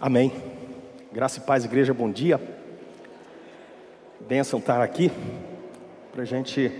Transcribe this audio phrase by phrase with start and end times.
[0.00, 0.32] Amém.
[1.12, 2.40] Graça e paz, igreja, bom dia.
[4.20, 5.10] Benção estar aqui
[6.12, 6.72] para a gente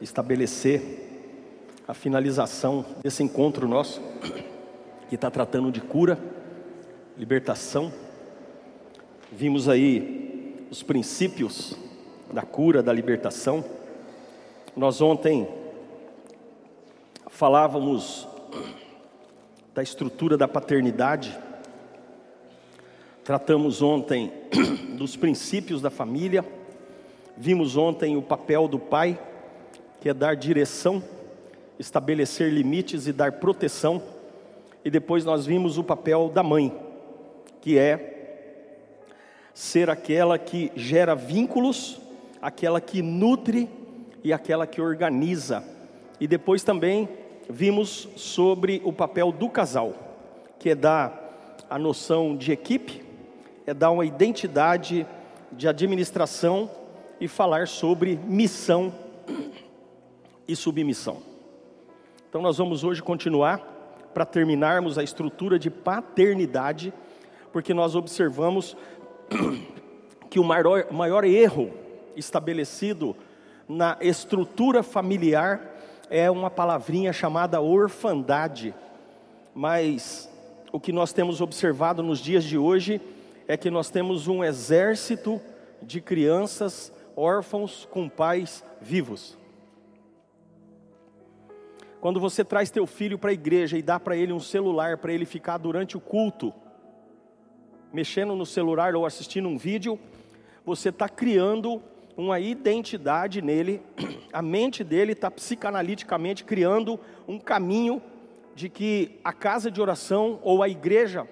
[0.00, 0.82] estabelecer
[1.86, 4.00] a finalização desse encontro nosso,
[5.08, 6.18] que está tratando de cura,
[7.16, 7.92] libertação.
[9.30, 11.76] Vimos aí os princípios
[12.32, 13.64] da cura, da libertação.
[14.76, 15.48] Nós ontem
[17.28, 18.28] falávamos
[19.74, 21.38] da estrutura da paternidade,
[23.24, 24.32] tratamos ontem
[24.98, 26.44] dos princípios da família,
[27.36, 29.18] vimos ontem o papel do pai,
[30.00, 31.02] que é dar direção,
[31.78, 34.02] estabelecer limites e dar proteção,
[34.84, 36.76] e depois nós vimos o papel da mãe,
[37.60, 38.10] que é
[39.54, 42.00] ser aquela que gera vínculos,
[42.42, 43.70] aquela que nutre
[44.24, 45.64] e aquela que organiza.
[46.20, 47.08] E depois também
[47.48, 49.94] vimos sobre o papel do casal,
[50.58, 53.02] que é dar a noção de equipe,
[53.66, 55.06] é dar uma identidade
[55.50, 56.70] de administração
[57.20, 58.92] e falar sobre missão
[60.46, 61.18] e submissão.
[62.28, 63.58] Então nós vamos hoje continuar
[64.12, 66.92] para terminarmos a estrutura de paternidade,
[67.52, 68.76] porque nós observamos
[70.28, 71.70] que o maior, maior erro
[72.16, 73.16] estabelecido
[73.68, 75.71] na estrutura familiar
[76.10, 78.74] é uma palavrinha chamada orfandade,
[79.54, 80.30] mas
[80.72, 83.00] o que nós temos observado nos dias de hoje
[83.46, 85.40] é que nós temos um exército
[85.82, 89.36] de crianças órfãos com pais vivos.
[92.00, 95.12] Quando você traz teu filho para a igreja e dá para ele um celular para
[95.12, 96.52] ele ficar durante o culto,
[97.92, 99.98] mexendo no celular ou assistindo um vídeo,
[100.64, 101.82] você está criando
[102.16, 103.82] uma identidade nele,
[104.32, 108.02] a mente dele está psicanaliticamente criando um caminho
[108.54, 111.26] de que a casa de oração ou a igreja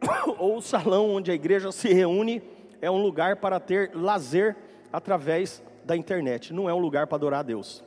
[0.38, 2.42] ou o salão onde a igreja se reúne
[2.80, 4.56] é um lugar para ter lazer
[4.92, 7.84] através da internet, não é um lugar para adorar a Deus.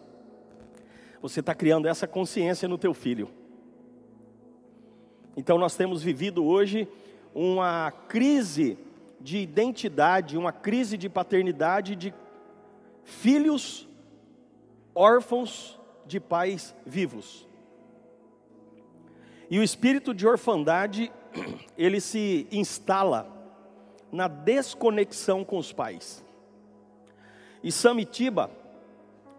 [1.21, 3.29] Você está criando essa consciência no teu filho.
[5.35, 6.87] Então nós temos vivido hoje
[7.33, 8.77] uma crise
[9.19, 12.13] de identidade, uma crise de paternidade de
[13.03, 13.87] filhos
[14.95, 17.47] órfãos de pais vivos.
[19.49, 21.11] E o espírito de orfandade,
[21.77, 23.27] ele se instala
[24.11, 26.23] na desconexão com os pais.
[27.63, 28.49] E Samitiba,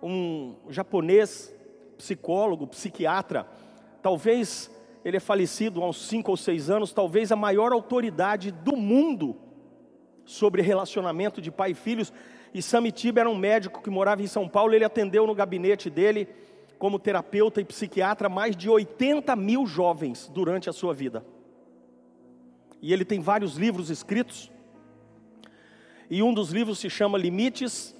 [0.03, 1.55] um japonês
[1.97, 3.47] psicólogo, psiquiatra,
[4.03, 4.71] talvez
[5.05, 9.37] ele é falecido há uns cinco ou seis anos, talvez a maior autoridade do mundo
[10.31, 12.13] sobre relacionamento de pai e filhos.
[12.55, 16.29] E Samitiba era um médico que morava em São Paulo, ele atendeu no gabinete dele,
[16.79, 21.25] como terapeuta e psiquiatra, mais de 80 mil jovens durante a sua vida.
[22.81, 24.51] E ele tem vários livros escritos,
[26.09, 27.95] e um dos livros se chama Limites,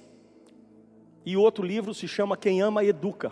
[1.25, 3.31] e outro livro se chama Quem Ama Educa.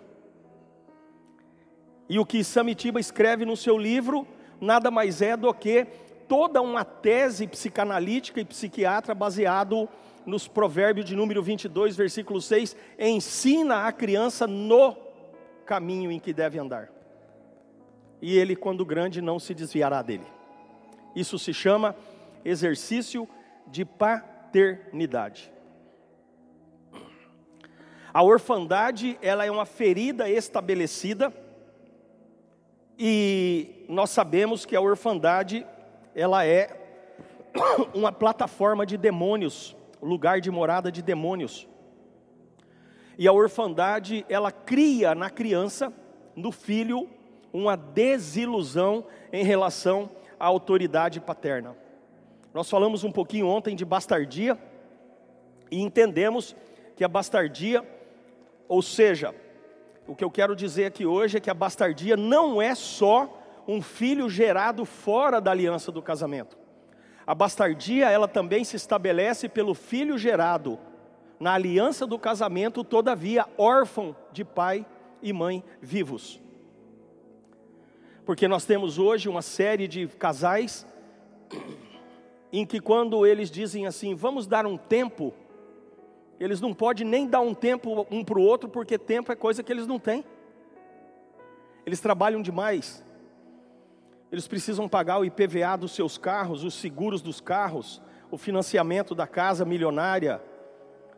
[2.07, 4.27] E o que Samitiba escreve no seu livro
[4.61, 5.87] nada mais é do que
[6.29, 9.89] toda uma tese psicanalítica e psiquiatra baseado
[10.25, 14.95] nos provérbios de número 22, versículo 6, ensina a criança no
[15.65, 16.91] caminho em que deve andar.
[18.21, 20.25] E ele, quando grande, não se desviará dele.
[21.15, 21.95] Isso se chama
[22.45, 23.27] exercício
[23.65, 25.51] de paternidade.
[28.13, 31.33] A orfandade, ela é uma ferida estabelecida,
[32.99, 35.65] e nós sabemos que a orfandade
[36.19, 36.69] ela é
[37.95, 41.65] uma plataforma de demônios, lugar de morada de demônios.
[43.17, 45.93] E a orfandade, ela cria na criança,
[46.35, 47.09] no filho,
[47.53, 51.75] uma desilusão em relação à autoridade paterna.
[52.53, 54.57] Nós falamos um pouquinho ontem de bastardia
[55.71, 56.55] e entendemos
[56.97, 57.81] que a bastardia,
[58.67, 59.33] ou seja,
[60.05, 63.38] o que eu quero dizer aqui hoje é que a bastardia não é só
[63.69, 66.57] um filho gerado fora da aliança do casamento.
[67.25, 70.79] A bastardia, ela também se estabelece pelo filho gerado
[71.39, 74.83] na aliança do casamento, todavia órfão de pai
[75.21, 76.41] e mãe vivos.
[78.25, 80.83] Porque nós temos hoje uma série de casais
[82.51, 85.31] em que quando eles dizem assim, vamos dar um tempo,
[86.39, 89.61] eles não podem nem dar um tempo um para o outro, porque tempo é coisa
[89.61, 90.25] que eles não têm.
[91.85, 93.03] Eles trabalham demais,
[94.31, 99.25] eles precisam pagar o IPVA dos seus carros, os seguros dos carros, o financiamento da
[99.25, 100.41] casa milionária,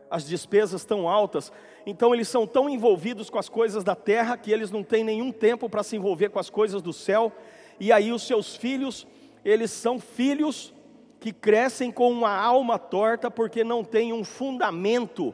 [0.09, 1.51] as despesas tão altas.
[1.85, 5.31] Então eles são tão envolvidos com as coisas da terra que eles não têm nenhum
[5.31, 7.31] tempo para se envolver com as coisas do céu.
[7.79, 9.07] e aí os seus filhos,
[9.43, 10.73] eles são filhos
[11.19, 15.33] que crescem com uma alma torta porque não tem um fundamento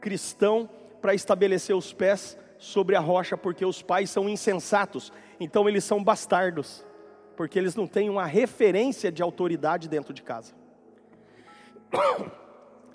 [0.00, 0.68] cristão
[1.00, 6.02] para estabelecer os pés sobre a rocha, porque os pais são insensatos, então eles são
[6.02, 6.84] bastardos,
[7.36, 10.54] porque eles não têm uma referência de autoridade dentro de casa.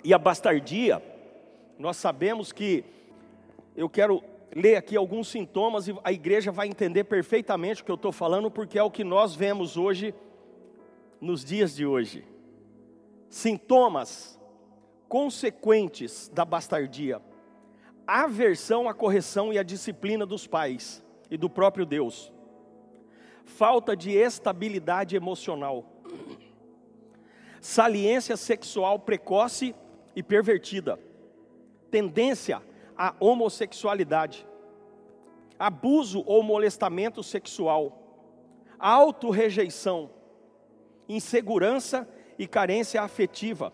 [0.02, 1.02] E a bastardia,
[1.78, 2.84] nós sabemos que,
[3.74, 4.22] eu quero
[4.54, 8.50] ler aqui alguns sintomas e a igreja vai entender perfeitamente o que eu estou falando,
[8.50, 10.14] porque é o que nós vemos hoje,
[11.20, 12.24] nos dias de hoje.
[13.28, 14.38] Sintomas
[15.08, 17.20] consequentes da bastardia
[18.06, 22.32] aversão à correção e à disciplina dos pais e do próprio Deus,
[23.44, 25.84] falta de estabilidade emocional,
[27.60, 29.74] saliência sexual precoce
[30.14, 30.98] e pervertida,
[31.90, 32.62] tendência
[32.96, 34.46] à homossexualidade,
[35.58, 38.00] abuso ou molestamento sexual,
[38.78, 40.10] autorrejeição,
[41.08, 42.08] insegurança
[42.38, 43.72] e carência afetiva,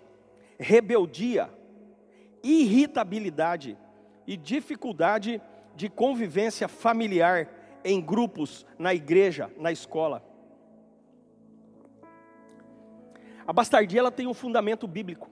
[0.58, 1.50] rebeldia,
[2.43, 3.76] irritabilidade,
[4.31, 5.43] e dificuldade
[5.75, 7.49] de convivência familiar
[7.85, 10.23] em grupos, na igreja, na escola.
[13.47, 15.29] A bastardia ela tem um fundamento bíblico.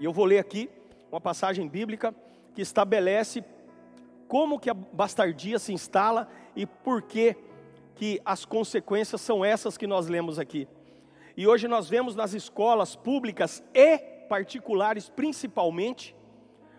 [0.00, 0.68] E eu vou ler aqui
[1.10, 2.14] uma passagem bíblica
[2.52, 3.44] que estabelece
[4.26, 7.36] como que a bastardia se instala e por que
[7.94, 10.66] que as consequências são essas que nós lemos aqui.
[11.36, 13.98] E hoje nós vemos nas escolas públicas e
[14.28, 16.14] particulares principalmente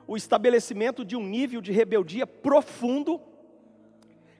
[0.08, 3.19] o estabelecimento de um nível de rebeldia profundo,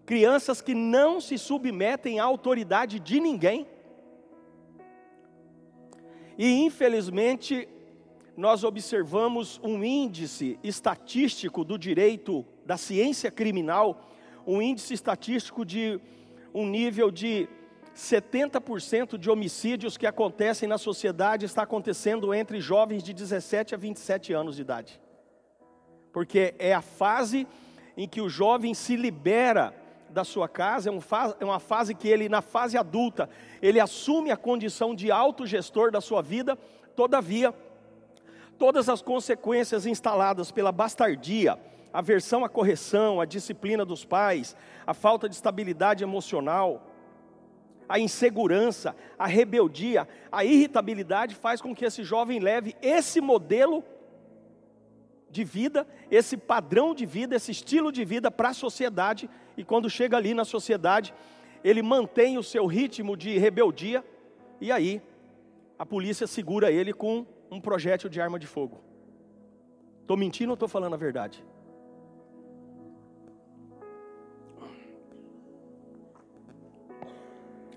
[0.06, 3.68] crianças que não se submetem à autoridade de ninguém.
[6.38, 7.68] E infelizmente,
[8.36, 14.12] nós observamos um índice estatístico do direito da ciência criminal,
[14.46, 16.00] um índice estatístico de
[16.54, 17.48] um nível de
[17.96, 24.34] 70% de homicídios que acontecem na sociedade está acontecendo entre jovens de 17 a 27
[24.34, 25.00] anos de idade
[26.16, 27.46] porque é a fase
[27.98, 29.75] em que o jovem se libera
[30.10, 30.94] da sua casa, é,
[31.40, 33.30] é uma fase que ele, na fase adulta,
[33.62, 36.57] ele assume a condição de autogestor da sua vida,
[36.96, 37.54] todavia,
[38.57, 41.60] todas as consequências instaladas pela bastardia,
[41.94, 44.56] a aversão à correção, a disciplina dos pais,
[44.86, 46.92] a falta de estabilidade emocional,
[47.88, 53.84] a insegurança, a rebeldia, a irritabilidade faz com que esse jovem leve esse modelo
[55.30, 59.90] de vida, esse padrão de vida, esse estilo de vida para a sociedade, e quando
[59.90, 61.13] chega ali na sociedade,
[61.63, 64.04] ele mantém o seu ritmo de rebeldia,
[64.62, 65.02] e aí
[65.78, 68.81] a polícia segura ele com um projétil de arma de fogo.
[70.02, 71.44] Estou mentindo ou estou falando a verdade?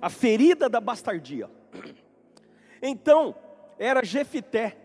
[0.00, 1.50] A ferida da bastardia.
[2.80, 3.34] Então,
[3.78, 4.76] era Jefité,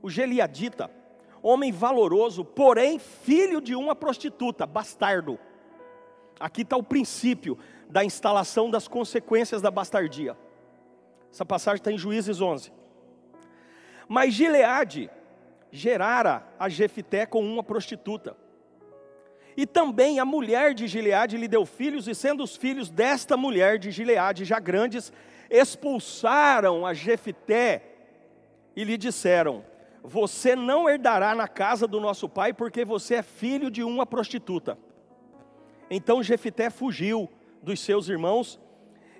[0.00, 0.90] o Geliadita,
[1.42, 5.38] homem valoroso, porém filho de uma prostituta, bastardo.
[6.40, 7.58] Aqui está o princípio
[7.90, 10.34] da instalação das consequências da bastardia.
[11.30, 12.72] Essa passagem está em Juízes 11.
[14.08, 15.10] Mas Gileade
[15.70, 18.36] gerara a Jefité com uma prostituta.
[19.56, 23.78] E também a mulher de Gileade lhe deu filhos, e sendo os filhos desta mulher
[23.78, 25.12] de Gileade já grandes,
[25.50, 27.82] expulsaram a Jefité
[28.74, 29.64] e lhe disseram:
[30.02, 34.78] você não herdará na casa do nosso pai, porque você é filho de uma prostituta.
[35.90, 37.28] Então Jefité fugiu
[37.60, 38.60] dos seus irmãos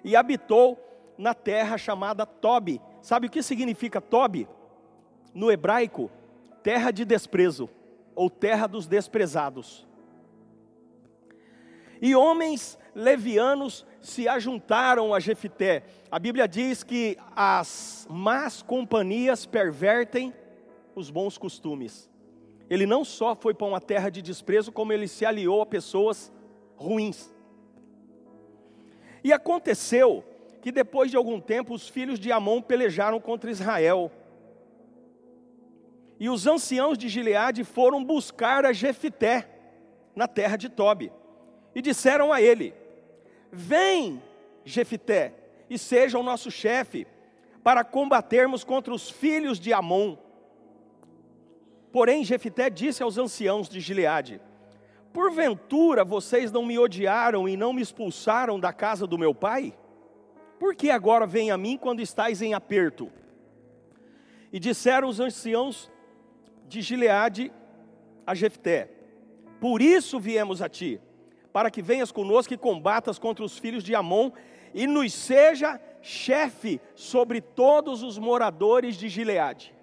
[0.04, 0.78] e habitou
[1.18, 2.80] na terra chamada Tobi.
[3.02, 4.48] Sabe o que significa Tobi?
[5.34, 6.10] No hebraico,
[6.62, 7.68] terra de desprezo,
[8.14, 9.86] ou terra dos desprezados.
[12.00, 15.84] E homens levianos se ajuntaram a Jefité.
[16.10, 20.32] A Bíblia diz que as más companhias pervertem
[20.94, 22.08] os bons costumes.
[22.70, 26.32] Ele não só foi para uma terra de desprezo, como ele se aliou a pessoas
[26.80, 27.30] ruins.
[29.22, 30.25] E aconteceu
[30.62, 34.10] que depois de algum tempo os filhos de Amon pelejaram contra Israel.
[36.18, 39.49] E os anciãos de Gileade foram buscar a Jefité
[40.14, 41.12] na terra de Tobi.
[41.75, 42.75] E disseram a ele:
[43.52, 44.22] Vem,
[44.64, 45.34] Jefité,
[45.68, 47.06] e seja o nosso chefe,
[47.62, 50.16] para combatermos contra os filhos de Amon.
[51.92, 54.40] Porém, Jefité disse aos anciãos de Gileade:
[55.12, 59.74] Porventura vocês não me odiaram e não me expulsaram da casa do meu pai?
[60.58, 63.10] Por que agora vem a mim quando estáis em aperto?
[64.52, 65.90] E disseram os anciãos
[66.68, 67.52] de Gileade
[68.26, 68.90] a Jefté:
[69.60, 71.00] Por isso viemos a ti,
[71.52, 74.30] para que venhas conosco e combatas contra os filhos de Amon
[74.72, 79.74] e nos seja chefe sobre todos os moradores de Gileade.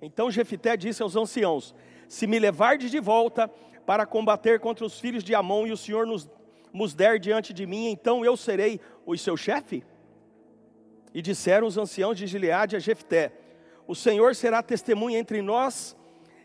[0.00, 1.74] Então Jefité disse aos anciãos:
[2.08, 3.50] Se me levardes de volta
[3.86, 6.28] para combater contra os filhos de Amon e o Senhor nos,
[6.72, 9.84] nos der diante de mim, então eu serei o seu chefe?
[11.14, 13.32] E disseram os anciãos de Gileade a Jefté:
[13.86, 15.96] O Senhor será testemunha entre nós,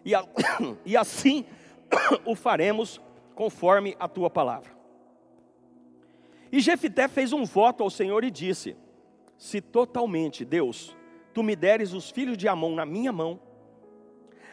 [0.03, 0.25] e, a,
[0.85, 1.45] e assim
[2.25, 2.99] o faremos
[3.35, 4.75] conforme a tua palavra.
[6.51, 8.75] E Jefité fez um voto ao Senhor e disse:
[9.37, 10.95] Se totalmente, Deus,
[11.33, 13.39] tu me deres os filhos de Amon na minha mão,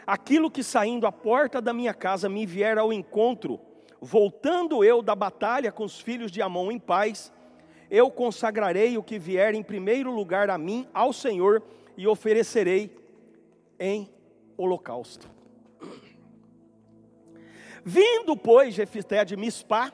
[0.06, 3.61] aquilo que saindo à porta da minha casa me vier ao encontro,
[4.00, 7.32] voltando eu da batalha com os filhos de Amon em paz,
[7.90, 11.62] eu consagrarei o que vier em primeiro lugar a mim, ao Senhor,
[11.96, 12.96] e oferecerei
[13.78, 14.11] em
[14.56, 15.28] holocausto.
[17.84, 19.92] Vindo, pois, Jefité de Mispá,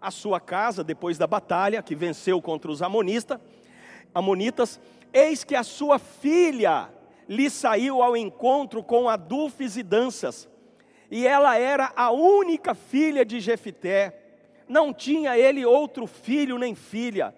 [0.00, 3.38] a sua casa, depois da batalha, que venceu contra os amonistas,
[4.14, 4.80] amonitas,
[5.12, 6.88] eis que a sua filha
[7.28, 10.48] lhe saiu ao encontro com adufes e danças,
[11.10, 14.18] e ela era a única filha de Jefité,
[14.68, 17.34] não tinha ele outro filho nem filha.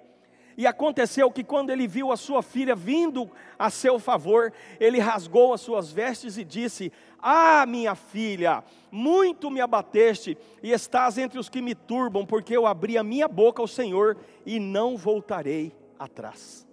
[0.57, 5.53] E aconteceu que quando ele viu a sua filha vindo a seu favor, ele rasgou
[5.53, 11.49] as suas vestes e disse: Ah, minha filha, muito me abateste e estás entre os
[11.49, 16.65] que me turbam, porque eu abri a minha boca ao Senhor e não voltarei atrás.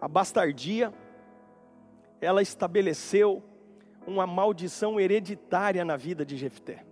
[0.00, 0.92] A bastardia,
[2.20, 3.42] ela estabeleceu
[4.06, 6.84] uma maldição hereditária na vida de Jefté.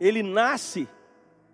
[0.00, 0.88] Ele nasce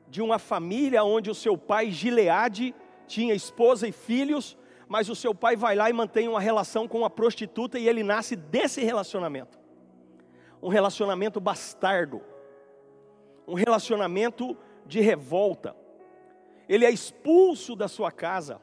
[0.08, 2.74] de uma família onde o seu pai Gileade
[3.06, 4.56] tinha esposa e filhos,
[4.88, 8.02] mas o seu pai vai lá e mantém uma relação com uma prostituta e ele
[8.02, 9.58] nasce desse relacionamento.
[10.62, 12.22] Um relacionamento bastardo.
[13.46, 15.74] Um relacionamento de revolta.
[16.68, 18.60] Ele é expulso da sua casa.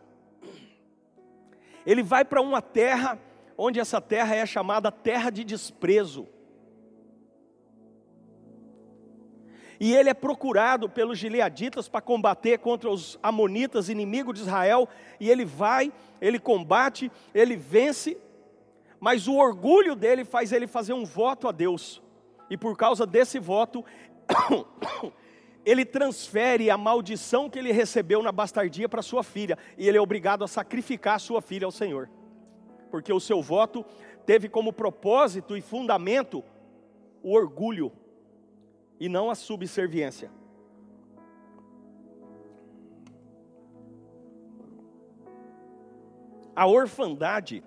[1.86, 3.20] Ele vai para uma terra
[3.58, 6.28] onde essa terra é chamada terra de desprezo.
[9.80, 14.88] E ele é procurado pelos gileaditas para combater contra os amonitas, inimigos de Israel,
[15.20, 18.18] e ele vai, ele combate, ele vence,
[19.00, 22.02] mas o orgulho dele faz ele fazer um voto a Deus.
[22.50, 23.84] E por causa desse voto,
[25.66, 30.02] ele transfere a maldição que ele recebeu na bastardia para sua filha, e ele é
[30.02, 32.10] obrigado a sacrificar sua filha ao Senhor,
[32.92, 33.86] porque o seu voto
[34.26, 36.44] teve como propósito e fundamento
[37.22, 37.92] o orgulho
[39.00, 40.30] e não a subserviência.
[46.56, 47.64] A orfandade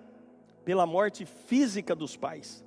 [0.65, 2.66] pela morte física dos pais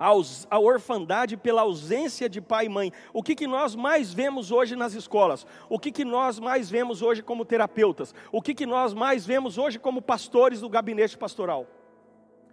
[0.00, 2.90] a orfandade pela ausência de pai e mãe.
[3.12, 5.46] O que, que nós mais vemos hoje nas escolas?
[5.68, 8.14] O que, que nós mais vemos hoje como terapeutas?
[8.32, 11.66] O que, que nós mais vemos hoje como pastores do gabinete pastoral?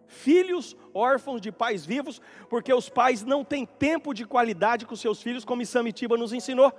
[0.08, 5.22] Filhos órfãos de pais vivos, porque os pais não têm tempo de qualidade com seus
[5.22, 6.74] filhos, como Isamitiba nos ensinou.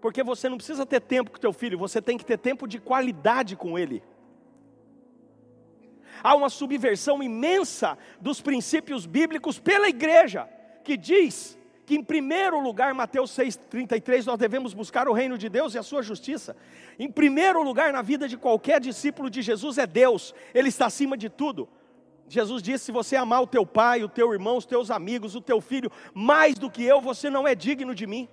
[0.00, 2.80] Porque você não precisa ter tempo com teu filho, você tem que ter tempo de
[2.80, 4.02] qualidade com ele
[6.22, 10.48] há uma subversão imensa dos princípios bíblicos pela igreja,
[10.84, 11.58] que diz
[11.90, 15.82] que em primeiro lugar, Mateus 6,33, nós devemos buscar o reino de Deus e a
[15.82, 16.56] sua justiça.
[16.96, 21.16] Em primeiro lugar na vida de qualquer discípulo de Jesus é Deus, Ele está acima
[21.16, 21.68] de tudo.
[22.28, 25.40] Jesus disse: se você amar o teu pai, o teu irmão, os teus amigos, o
[25.40, 28.28] teu filho, mais do que eu, você não é digno de mim.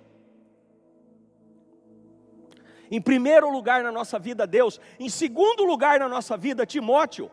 [2.88, 4.80] Em primeiro lugar na nossa vida, Deus.
[5.00, 7.28] Em segundo lugar na nossa vida, Timóteo.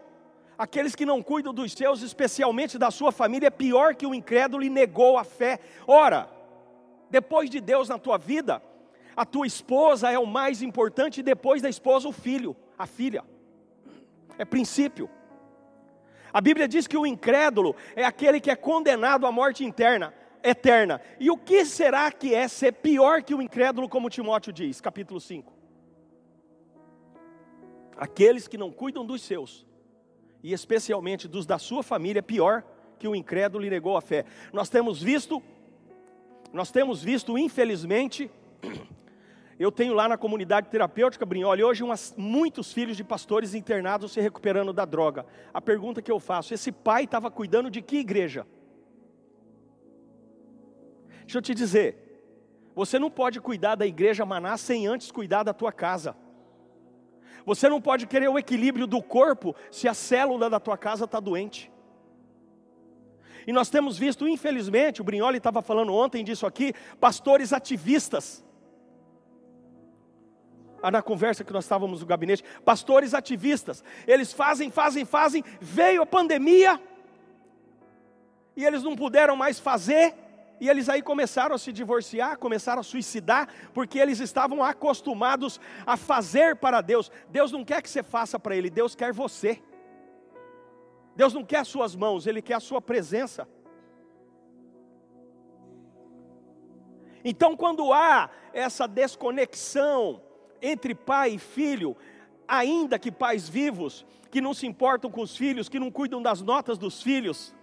[0.58, 4.64] Aqueles que não cuidam dos seus, especialmente da sua família, é pior que o incrédulo
[4.64, 5.60] e negou a fé.
[5.86, 6.30] Ora,
[7.10, 8.62] depois de Deus na tua vida,
[9.16, 13.24] a tua esposa é o mais importante, e depois da esposa, o filho, a filha.
[14.38, 15.10] É princípio.
[16.34, 21.02] A Bíblia diz que o incrédulo é aquele que é condenado à morte interna, eterna.
[21.20, 25.20] E o que será que é ser pior que o incrédulo, como Timóteo diz, capítulo
[25.20, 25.54] 5?
[27.98, 29.65] Aqueles que não cuidam dos seus
[30.46, 32.64] e especialmente dos da sua família, pior
[33.00, 34.26] que o incrédulo lhe negou a fé.
[34.54, 35.42] Nós temos visto,
[36.54, 38.30] nós temos visto, infelizmente,
[39.58, 44.22] eu tenho lá na comunidade terapêutica Brinholi, hoje umas, muitos filhos de pastores internados se
[44.22, 45.26] recuperando da droga.
[45.52, 48.46] A pergunta que eu faço: esse pai estava cuidando de que igreja?
[51.22, 52.22] Deixa eu te dizer,
[52.76, 56.16] você não pode cuidar da igreja Maná sem antes cuidar da tua casa.
[57.46, 61.20] Você não pode querer o equilíbrio do corpo se a célula da tua casa está
[61.20, 61.72] doente.
[63.46, 68.44] E nós temos visto, infelizmente, o Brignoli estava falando ontem disso aqui, pastores ativistas.
[70.82, 76.02] Ah, na conversa que nós estávamos no gabinete, pastores ativistas, eles fazem, fazem, fazem, veio
[76.02, 76.82] a pandemia,
[78.56, 80.14] e eles não puderam mais fazer,
[80.60, 85.98] e eles aí começaram a se divorciar, começaram a suicidar, porque eles estavam acostumados a
[85.98, 87.12] fazer para Deus.
[87.30, 89.62] Deus não quer que você faça para Ele, Deus quer você.
[91.16, 93.48] Deus não quer as suas mãos, Ele quer a sua presença.
[97.24, 100.22] Então, quando há essa desconexão
[100.62, 101.98] entre pai e filho,
[102.48, 106.42] ainda que pais vivos, que não se importam com os filhos, que não cuidam das
[106.42, 107.54] notas dos filhos.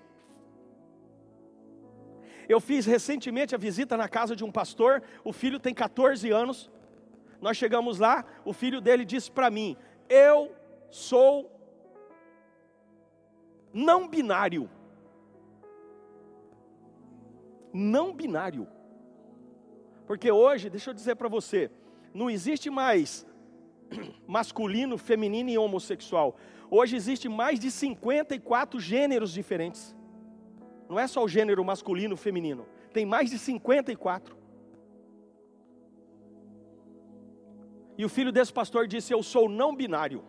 [2.49, 6.71] Eu fiz recentemente a visita na casa de um pastor, o filho tem 14 anos.
[7.41, 9.77] Nós chegamos lá, o filho dele disse para mim:
[10.09, 10.55] Eu
[10.91, 11.51] sou
[13.73, 14.69] não binário.
[17.73, 18.69] Não binário.
[20.07, 21.71] Porque hoje, deixa eu dizer para você,
[22.13, 23.27] não existe mais
[24.27, 26.37] masculino, feminino e homossexual.
[26.71, 29.97] Hoje existe mais de 54 gêneros diferentes.
[30.93, 32.67] Não é só o gênero masculino, feminino.
[32.93, 34.37] Tem mais de 54.
[37.97, 40.23] E o filho desse pastor disse: Eu sou não binário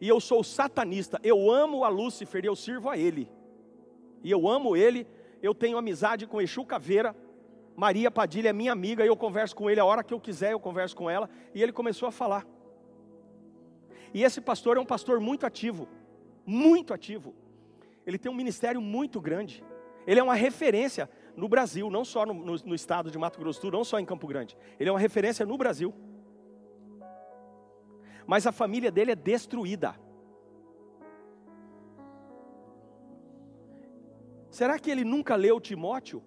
[0.00, 3.30] e eu sou satanista, eu amo a Lúcifer e eu sirvo a ele.
[4.24, 5.06] E eu amo ele,
[5.42, 7.14] eu tenho amizade com Exu Caveira,
[7.76, 10.52] Maria Padilha é minha amiga, e eu converso com ele a hora que eu quiser,
[10.52, 12.46] eu converso com ela, e ele começou a falar.
[14.14, 15.86] E esse pastor é um pastor muito ativo,
[16.46, 17.34] muito ativo.
[18.08, 19.62] Ele tem um ministério muito grande.
[20.04, 23.70] Ele é uma referência no Brasil, não só no, no, no estado de Mato Grosso
[23.70, 24.56] não só em Campo Grande.
[24.80, 25.94] Ele é uma referência no Brasil
[28.28, 29.98] mas a família dele é destruída.
[34.50, 36.22] Será que ele nunca leu Timóteo?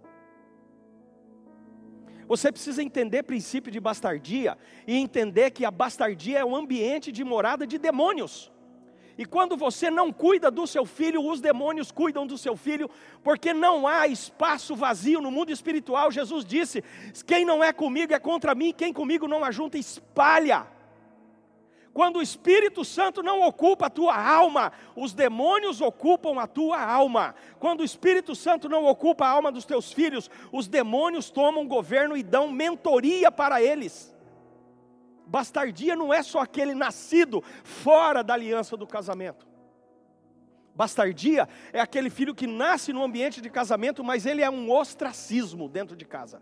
[2.28, 4.58] Você precisa entender princípio de bastardia
[4.88, 8.51] e entender que a bastardia é um ambiente de morada de demônios.
[9.22, 12.90] E quando você não cuida do seu filho, os demônios cuidam do seu filho,
[13.24, 16.10] porque não há espaço vazio no mundo espiritual.
[16.10, 16.84] Jesus disse:
[17.28, 20.66] quem não é comigo é contra mim, quem comigo não ajunta, espalha.
[21.94, 27.36] Quando o Espírito Santo não ocupa a tua alma, os demônios ocupam a tua alma.
[27.60, 32.18] Quando o Espírito Santo não ocupa a alma dos teus filhos, os demônios tomam governo
[32.18, 34.12] e dão mentoria para eles.
[35.32, 39.48] Bastardia não é só aquele nascido fora da aliança do casamento.
[40.76, 45.70] Bastardia é aquele filho que nasce no ambiente de casamento, mas ele é um ostracismo
[45.70, 46.42] dentro de casa.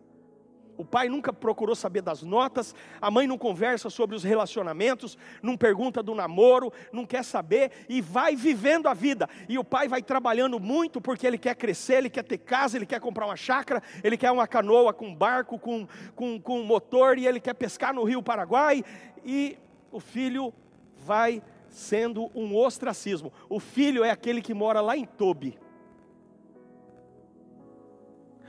[0.79, 5.57] O pai nunca procurou saber das notas, a mãe não conversa sobre os relacionamentos, não
[5.57, 9.27] pergunta do namoro, não quer saber e vai vivendo a vida.
[9.49, 12.85] E o pai vai trabalhando muito porque ele quer crescer, ele quer ter casa, ele
[12.85, 17.27] quer comprar uma chácara, ele quer uma canoa com barco, com, com, com motor e
[17.27, 18.81] ele quer pescar no rio Paraguai.
[19.25, 19.57] E
[19.91, 20.53] o filho
[20.95, 23.33] vai sendo um ostracismo.
[23.49, 25.59] O filho é aquele que mora lá em Tobi.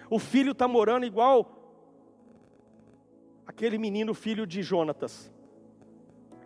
[0.09, 1.57] O filho está morando igual
[3.61, 5.31] aquele menino filho de Jonatas,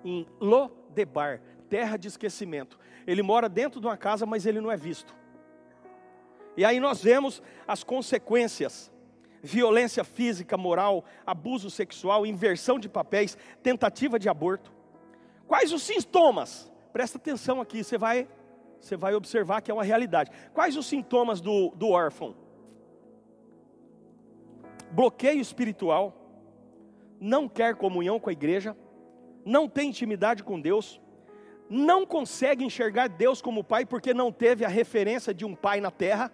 [0.04, 2.76] em Lodebar, terra de esquecimento.
[3.06, 5.14] Ele mora dentro de uma casa, mas ele não é visto.
[6.56, 8.90] E aí nós vemos as consequências:
[9.40, 14.72] violência física, moral, abuso sexual, inversão de papéis, tentativa de aborto.
[15.46, 16.68] Quais os sintomas?
[16.92, 18.26] Presta atenção aqui, você vai,
[18.80, 20.32] você vai observar que é uma realidade.
[20.52, 22.34] Quais os sintomas do, do órfão?
[24.90, 26.23] Bloqueio espiritual,
[27.20, 28.76] não quer comunhão com a igreja,
[29.44, 31.00] não tem intimidade com Deus,
[31.68, 35.90] não consegue enxergar Deus como pai porque não teve a referência de um pai na
[35.90, 36.30] terra.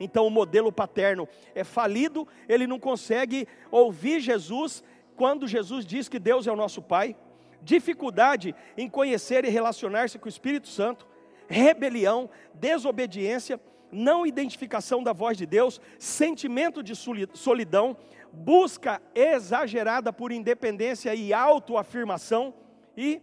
[0.00, 4.82] Então o modelo paterno é falido, ele não consegue ouvir Jesus
[5.16, 7.16] quando Jesus diz que Deus é o nosso pai.
[7.62, 11.06] Dificuldade em conhecer e relacionar-se com o Espírito Santo,
[11.46, 13.60] rebelião, desobediência,
[13.92, 16.94] não identificação da voz de Deus, sentimento de
[17.34, 17.96] solidão,
[18.32, 22.54] busca exagerada por independência e autoafirmação
[22.96, 23.20] e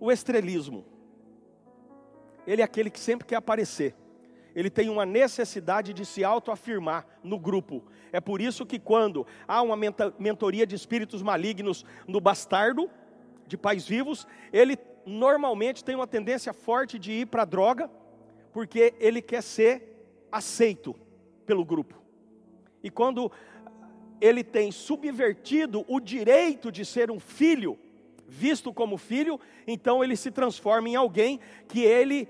[0.00, 0.84] o estrelismo.
[2.46, 3.94] Ele é aquele que sempre quer aparecer.
[4.54, 7.84] Ele tem uma necessidade de se autoafirmar no grupo.
[8.10, 9.76] É por isso que quando há uma
[10.18, 12.88] mentoria de espíritos malignos no bastardo
[13.46, 17.90] de pais vivos, ele normalmente tem uma tendência forte de ir para a droga,
[18.52, 20.96] porque ele quer ser aceito
[21.44, 22.02] pelo grupo.
[22.82, 23.30] E quando
[24.20, 27.78] ele tem subvertido o direito de ser um filho,
[28.26, 32.28] visto como filho, então ele se transforma em alguém que ele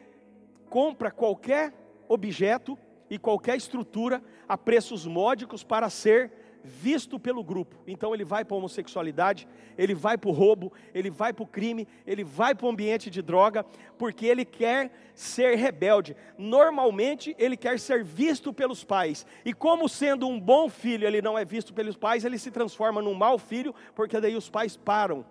[0.68, 1.72] compra qualquer
[2.08, 6.32] objeto, e qualquer estrutura a preços módicos para ser
[6.66, 7.76] visto pelo grupo.
[7.86, 9.48] Então ele vai para a homossexualidade,
[9.78, 13.08] ele vai para o roubo, ele vai para o crime, ele vai para o ambiente
[13.08, 13.64] de droga,
[13.96, 16.16] porque ele quer ser rebelde.
[16.36, 19.24] Normalmente ele quer ser visto pelos pais.
[19.44, 23.00] E como sendo um bom filho, ele não é visto pelos pais, ele se transforma
[23.00, 25.24] num mau filho, porque daí os pais param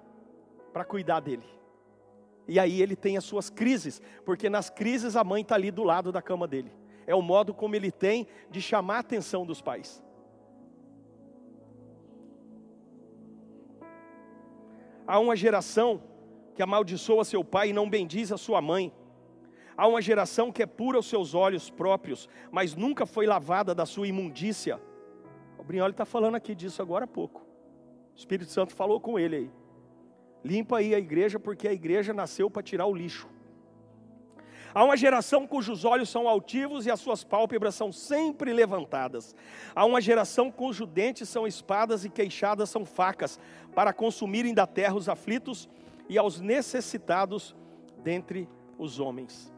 [0.73, 1.43] para cuidar dele.
[2.47, 5.83] E aí ele tem as suas crises, porque nas crises a mãe está ali do
[5.83, 6.71] lado da cama dele.
[7.07, 10.03] É o modo como ele tem de chamar a atenção dos pais.
[15.07, 16.01] Há uma geração
[16.53, 18.93] que amaldiçoa seu pai e não bendiz a sua mãe.
[19.77, 23.85] Há uma geração que é pura aos seus olhos próprios, mas nunca foi lavada da
[23.85, 24.81] sua imundícia.
[25.57, 27.41] O Brignoli está falando aqui disso agora há pouco.
[28.13, 29.51] O Espírito Santo falou com ele aí.
[30.43, 33.27] Limpa aí a igreja, porque a igreja nasceu para tirar o lixo.
[34.75, 39.33] Há uma geração cujos olhos são altivos e as suas pálpebras são sempre levantadas.
[39.73, 43.39] Há uma geração cujos dentes são espadas e queixadas são facas,
[43.73, 45.69] para consumirem da terra os aflitos
[46.09, 47.55] e aos necessitados
[48.03, 49.49] dentre os homens.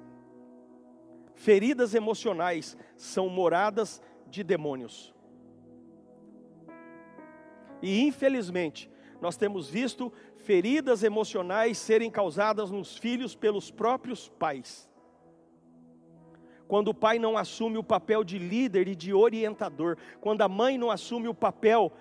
[1.33, 5.15] Feridas emocionais são moradas de demônios.
[7.81, 8.87] E infelizmente,
[9.19, 14.87] nós temos visto feridas emocionais serem causadas nos filhos pelos próprios pais
[16.67, 20.77] quando o pai não assume o papel de líder e de orientador, quando a mãe
[20.77, 21.91] não assume o papel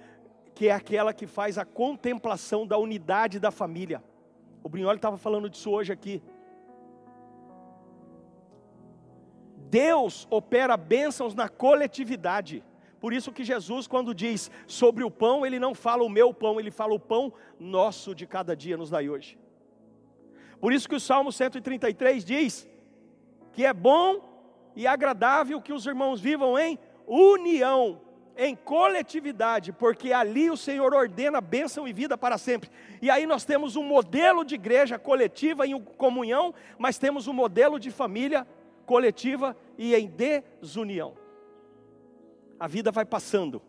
[0.55, 4.03] que é aquela que faz a contemplação da unidade da família.
[4.63, 6.23] O Brignoli estava falando disso hoje aqui.
[9.69, 12.65] Deus opera bênçãos na coletividade.
[12.99, 16.59] Por isso que Jesus, quando diz sobre o pão, ele não fala o meu pão,
[16.59, 19.39] ele fala o pão nosso de cada dia nos dai hoje.
[20.59, 22.69] Por isso que o Salmo 133 diz
[23.53, 24.36] que é bom
[24.77, 28.01] e agradável que os irmãos vivam em união,
[28.37, 32.71] em coletividade, porque ali o Senhor ordena bênção e vida para sempre.
[33.01, 37.81] E aí nós temos um modelo de igreja coletiva em comunhão, mas temos um modelo
[37.81, 38.47] de família
[38.85, 41.15] coletiva e em desunião.
[42.61, 43.63] A vida vai passando.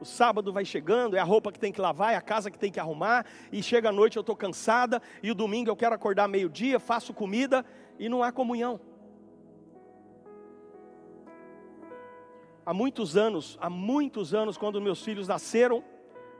[0.00, 2.58] O sábado vai chegando, é a roupa que tem que lavar, é a casa que
[2.58, 5.94] tem que arrumar, e chega a noite eu estou cansada, e o domingo eu quero
[5.94, 7.64] acordar meio-dia, faço comida,
[7.98, 8.80] e não há comunhão.
[12.68, 15.82] Há muitos anos, há muitos anos, quando meus filhos nasceram,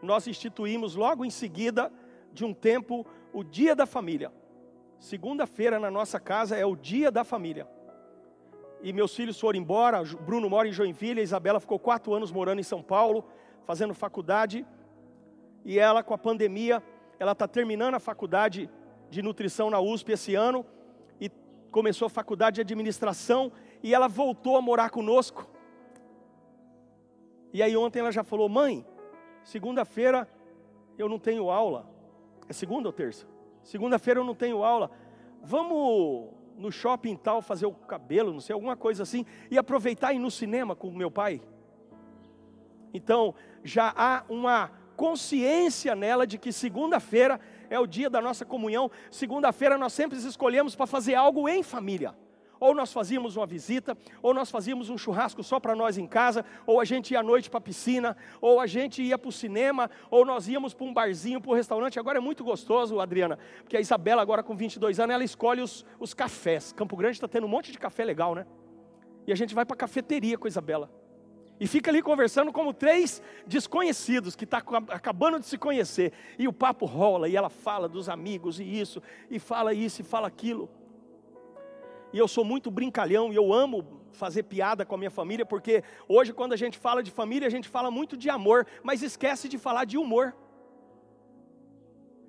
[0.03, 1.91] nós instituímos logo em seguida
[2.35, 4.31] de um tempo o dia da família.
[5.01, 7.67] Segunda-feira na nossa casa é o dia da família.
[8.83, 12.59] E meus filhos foram embora, Bruno mora em Joinville, a Isabela ficou quatro anos morando
[12.59, 13.25] em São Paulo,
[13.65, 14.67] fazendo faculdade.
[15.65, 16.83] E ela, com a pandemia,
[17.19, 18.69] ela está terminando a faculdade
[19.09, 20.67] de nutrição na USP esse ano
[21.19, 21.31] e
[21.71, 23.51] começou a faculdade de administração
[23.83, 25.57] e ela voltou a morar conosco.
[27.53, 28.87] E aí ontem ela já falou: mãe,
[29.43, 30.29] segunda-feira
[30.97, 31.89] eu não tenho aula.
[32.49, 33.27] É segunda ou terça?
[33.63, 34.91] Segunda-feira eu não tenho aula.
[35.43, 40.17] Vamos no shopping tal fazer o cabelo, não sei, alguma coisa assim, e aproveitar e
[40.17, 41.41] ir no cinema com o meu pai.
[42.93, 47.39] Então, já há uma consciência nela de que segunda-feira
[47.71, 48.91] é o dia da nossa comunhão.
[49.11, 52.15] Segunda-feira nós sempre escolhemos para fazer algo em família.
[52.61, 56.45] Ou nós fazíamos uma visita, ou nós fazíamos um churrasco só para nós em casa,
[56.67, 59.33] ou a gente ia à noite para a piscina, ou a gente ia para o
[59.33, 61.99] cinema, ou nós íamos para um barzinho, para um restaurante.
[61.99, 65.85] Agora é muito gostoso, Adriana, porque a Isabela, agora com 22 anos, ela escolhe os,
[65.99, 66.73] os cafés.
[66.73, 68.47] Campo Grande está tendo um monte de café legal, né?
[69.27, 70.91] E a gente vai para a cafeteria com a Isabela.
[71.61, 76.13] E fica ali conversando como três desconhecidos que estão tá acabando de se conhecer.
[76.39, 80.05] E o papo rola, e ela fala dos amigos e isso, e fala isso e
[80.05, 80.71] fala aquilo
[82.13, 85.83] e eu sou muito brincalhão e eu amo fazer piada com a minha família, porque
[86.09, 89.49] hoje, quando a gente fala de família, a gente fala muito de amor, mas esquece
[89.49, 90.35] de falar de humor.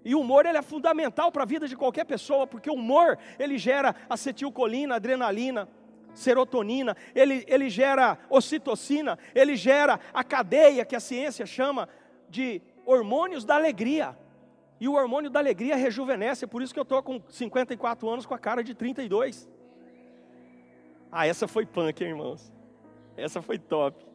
[0.06, 3.18] E o humor ele é fundamental para a vida de qualquer pessoa, porque o humor
[3.38, 5.68] ele gera acetilcolina, adrenalina,
[6.14, 11.88] serotonina, ele, ele gera ocitocina, ele gera a cadeia que a ciência chama
[12.30, 14.18] de hormônios da alegria.
[14.80, 18.34] E o hormônio da alegria rejuvenesce, por isso que eu estou com 54 anos com
[18.34, 19.50] a cara de 32.
[21.12, 22.52] Ah, essa foi punk, hein, irmãos.
[23.18, 24.06] Essa foi top.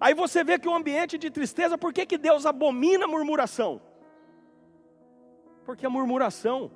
[0.00, 3.80] Aí você vê que o ambiente de tristeza, por que, que Deus abomina a murmuração?
[5.64, 6.72] Porque a murmuração,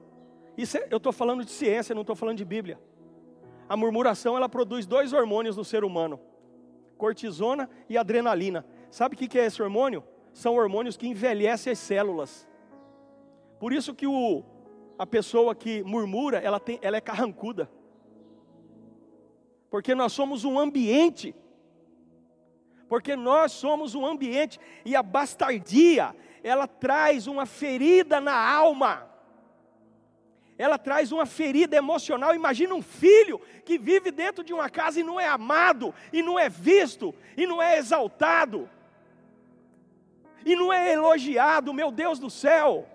[0.56, 2.78] isso é, eu estou falando de ciência, não estou falando de Bíblia.
[3.68, 6.20] A murmuração ela produz dois hormônios no ser humano:
[6.96, 8.64] cortisona e adrenalina.
[8.90, 10.04] Sabe o que, que é esse hormônio?
[10.32, 12.48] São hormônios que envelhecem as células.
[13.58, 14.44] Por isso que o,
[14.96, 17.68] a pessoa que murmura, ela, tem, ela é carrancuda.
[19.76, 21.34] Porque nós somos um ambiente.
[22.88, 29.06] Porque nós somos um ambiente e a bastardia, ela traz uma ferida na alma.
[30.56, 32.34] Ela traz uma ferida emocional.
[32.34, 36.38] Imagina um filho que vive dentro de uma casa e não é amado, e não
[36.38, 38.70] é visto, e não é exaltado,
[40.42, 42.88] e não é elogiado, meu Deus do céu.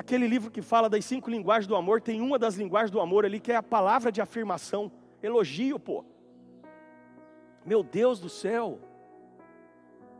[0.00, 3.26] Aquele livro que fala das cinco linguagens do amor, tem uma das linguagens do amor
[3.26, 4.90] ali que é a palavra de afirmação,
[5.22, 6.06] elogio, pô.
[7.66, 8.80] Meu Deus do céu.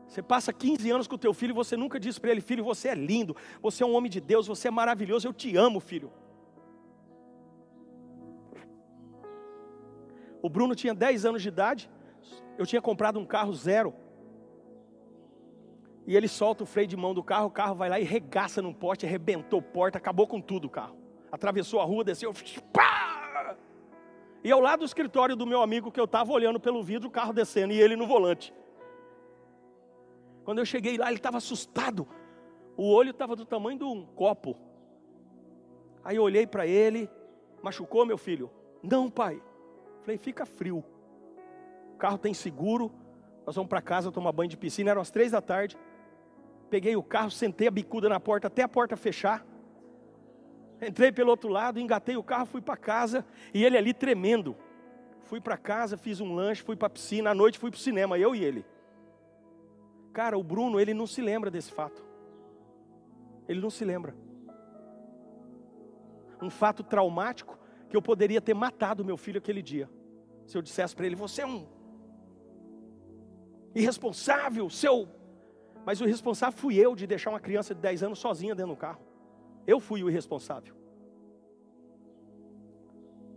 [0.07, 2.63] Você passa 15 anos com o teu filho e você nunca diz para ele, filho,
[2.63, 5.81] você é lindo, você é um homem de Deus, você é maravilhoso, eu te amo,
[5.81, 6.13] filho.
[10.43, 11.91] O Bruno tinha 10 anos de idade,
[12.59, 13.95] eu tinha comprado um carro zero.
[16.11, 18.61] E ele solta o freio de mão do carro, o carro vai lá e regaça
[18.61, 20.97] num poste, arrebentou porta, acabou com tudo o carro.
[21.31, 22.35] Atravessou a rua, desceu,
[22.73, 23.57] pá!
[24.43, 27.13] E ao lado do escritório do meu amigo que eu estava olhando pelo vidro, o
[27.13, 28.53] carro descendo e ele no volante.
[30.43, 32.09] Quando eu cheguei lá, ele estava assustado.
[32.77, 34.57] O olho estava do tamanho de um copo.
[36.03, 37.09] Aí eu olhei para ele,
[37.63, 38.51] machucou meu filho?
[38.83, 39.41] Não, pai.
[40.01, 40.83] Falei, fica frio.
[41.95, 42.91] O carro tem seguro.
[43.47, 44.91] Nós vamos para casa tomar banho de piscina.
[44.91, 45.79] Eram as três da tarde.
[46.71, 49.45] Peguei o carro, sentei a bicuda na porta até a porta fechar.
[50.81, 54.57] Entrei pelo outro lado, engatei o carro, fui para casa e ele ali tremendo.
[55.25, 57.31] Fui para casa, fiz um lanche, fui para a piscina.
[57.31, 58.65] À noite fui para o cinema, eu e ele.
[60.13, 62.05] Cara, o Bruno, ele não se lembra desse fato.
[63.49, 64.15] Ele não se lembra.
[66.41, 69.91] Um fato traumático que eu poderia ter matado meu filho aquele dia.
[70.47, 71.67] Se eu dissesse para ele: Você é um
[73.75, 75.09] irresponsável, seu.
[75.85, 78.77] Mas o irresponsável fui eu de deixar uma criança de 10 anos sozinha dentro do
[78.77, 79.01] carro.
[79.67, 80.75] Eu fui o irresponsável.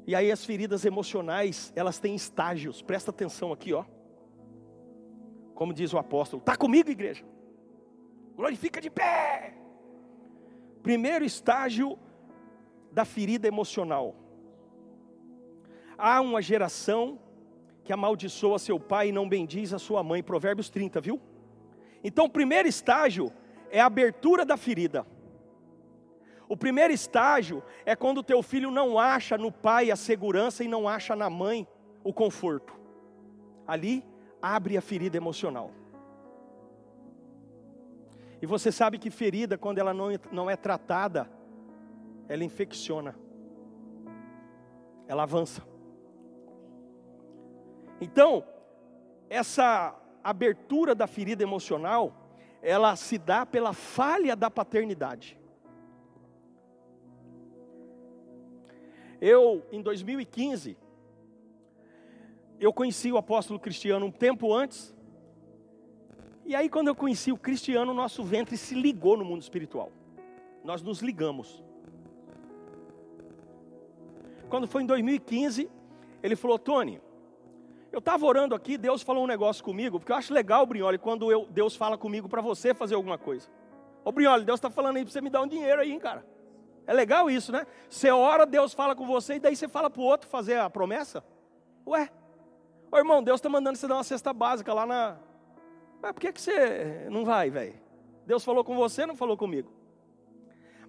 [0.06, 2.82] E aí as feridas emocionais, elas têm estágios.
[2.82, 3.86] Presta atenção aqui, ó.
[5.56, 7.24] Como diz o apóstolo, está comigo, igreja?
[8.36, 9.56] Glorifica de pé.
[10.82, 11.98] Primeiro estágio
[12.92, 14.16] da ferida emocional.
[15.98, 17.20] Há uma geração
[17.84, 20.22] que amaldiçoa seu pai e não bendiz a sua mãe.
[20.22, 21.22] Provérbios 30, viu?
[22.04, 23.32] Então, o primeiro estágio
[23.72, 25.06] é a abertura da ferida.
[26.48, 30.68] O primeiro estágio é quando o teu filho não acha no pai a segurança e
[30.68, 31.68] não acha na mãe
[32.04, 32.80] o conforto.
[33.66, 34.06] Ali
[34.42, 35.72] abre a ferida emocional.
[38.42, 41.30] E você sabe que ferida, quando ela não, não é tratada,
[42.28, 43.16] ela infecciona,
[45.08, 45.64] ela avança.
[48.02, 48.44] Então,
[49.30, 52.14] essa abertura da ferida emocional,
[52.62, 55.38] ela se dá pela falha da paternidade.
[59.20, 60.78] Eu, em 2015,
[62.60, 64.96] eu conheci o apóstolo Cristiano um tempo antes.
[66.46, 69.92] E aí, quando eu conheci o Cristiano, nosso ventre se ligou no mundo espiritual.
[70.64, 71.64] Nós nos ligamos.
[74.50, 75.70] Quando foi em 2015,
[76.22, 77.02] ele falou: Tony,
[77.94, 81.32] eu estava orando aqui, Deus falou um negócio comigo, porque eu acho legal, Brioli, quando
[81.32, 83.48] eu, Deus fala comigo para você fazer alguma coisa.
[84.04, 86.26] Ô Brioli, Deus está falando aí para você me dar um dinheiro aí, hein, cara.
[86.86, 87.66] É legal isso, né?
[87.90, 90.70] Você ora, Deus fala com você, e daí você fala para o outro fazer a
[90.70, 91.24] promessa.
[91.88, 92.10] Ué,
[92.94, 95.18] Ô irmão, Deus está mandando você dar uma cesta básica lá na.
[96.00, 97.74] Mas por que, que você não vai, velho?
[98.24, 99.72] Deus falou com você, não falou comigo.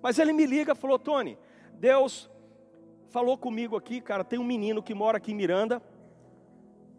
[0.03, 1.39] Mas ele me liga, falou, Tony,
[1.73, 2.29] Deus
[3.09, 5.83] falou comigo aqui, cara, tem um menino que mora aqui em Miranda.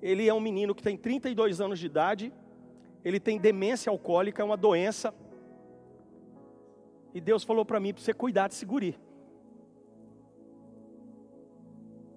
[0.05, 2.31] Ele é um menino que tem 32 anos de idade.
[3.03, 5.11] Ele tem demência alcoólica, é uma doença.
[7.11, 8.99] E Deus falou para mim para você cuidar de segurir.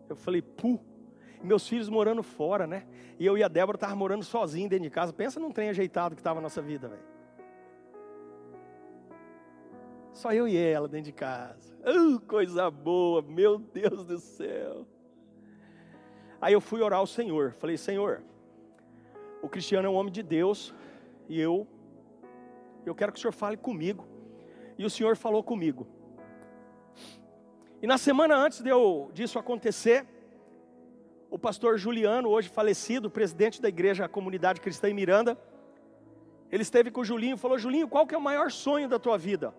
[0.07, 0.79] Eu falei, pu
[1.43, 2.87] meus filhos morando fora, né?
[3.19, 5.11] E eu e a Débora estavam morando sozinhos dentro de casa.
[5.11, 7.03] Pensa num trem ajeitado que estava a nossa vida, velho.
[10.13, 11.75] Só eu e ela dentro de casa.
[11.77, 14.87] Uh, coisa boa, meu Deus do céu.
[16.41, 17.53] Aí eu fui orar ao Senhor.
[17.53, 18.23] Falei, Senhor,
[19.43, 20.75] o Cristiano é um homem de Deus
[21.29, 21.67] e eu,
[22.87, 24.07] eu quero que o Senhor fale comigo.
[24.77, 25.87] E o Senhor falou comigo.
[27.83, 30.07] E na semana antes de eu, disso acontecer,
[31.31, 35.39] o pastor Juliano, hoje falecido, presidente da igreja Comunidade Cristã em Miranda,
[36.51, 38.99] ele esteve com o Julinho e falou: Julinho, qual que é o maior sonho da
[38.99, 39.55] tua vida?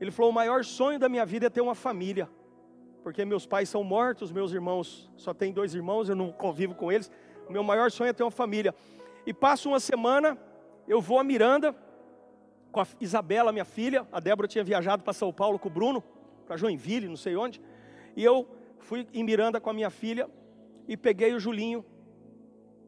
[0.00, 2.28] Ele falou: o maior sonho da minha vida é ter uma família,
[3.04, 6.90] porque meus pais são mortos, meus irmãos, só tem dois irmãos, eu não convivo com
[6.90, 7.12] eles.
[7.46, 8.74] O meu maior sonho é ter uma família.
[9.26, 10.38] E passo uma semana,
[10.88, 11.76] eu vou a Miranda
[12.72, 14.08] com a Isabela, minha filha.
[14.10, 16.02] A Débora tinha viajado para São Paulo com o Bruno.
[16.46, 17.60] para Joinville, não sei onde.
[18.16, 20.26] E eu fui em Miranda com a minha filha
[20.88, 21.84] e peguei o Julinho,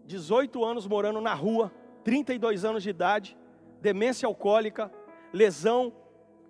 [0.06, 1.70] 18 anos morando na rua,
[2.04, 3.36] 32 anos de idade,
[3.82, 4.90] demência alcoólica,
[5.30, 5.92] lesão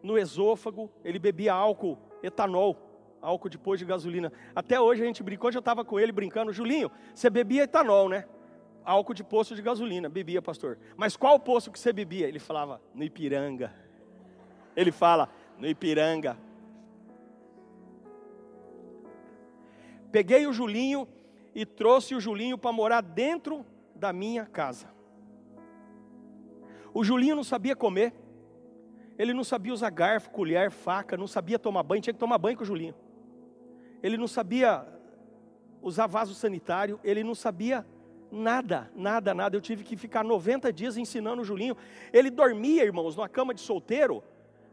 [0.04, 2.85] no esôfago, ele bebia álcool, etanol,
[3.20, 4.32] álcool depois de gasolina.
[4.54, 8.08] Até hoje a gente brincou, hoje eu estava com ele brincando, Julinho, você bebia etanol,
[8.08, 8.24] né?
[8.84, 10.78] Álcool de poço de gasolina, bebia, pastor.
[10.96, 12.28] Mas qual poço que você bebia?
[12.28, 13.74] Ele falava, no Ipiranga.
[14.76, 16.36] Ele fala, no Ipiranga.
[20.12, 21.08] Peguei o Julinho
[21.54, 24.88] e trouxe o Julinho para morar dentro da minha casa.
[26.94, 28.14] O Julinho não sabia comer,
[29.18, 32.56] ele não sabia usar garfo, colher, faca, não sabia tomar banho, tinha que tomar banho
[32.56, 32.94] com o Julinho.
[34.02, 34.86] Ele não sabia
[35.82, 37.86] usar vaso sanitário, ele não sabia
[38.30, 39.56] nada, nada, nada.
[39.56, 41.76] Eu tive que ficar 90 dias ensinando o Julinho.
[42.12, 44.22] Ele dormia, irmãos, numa cama de solteiro,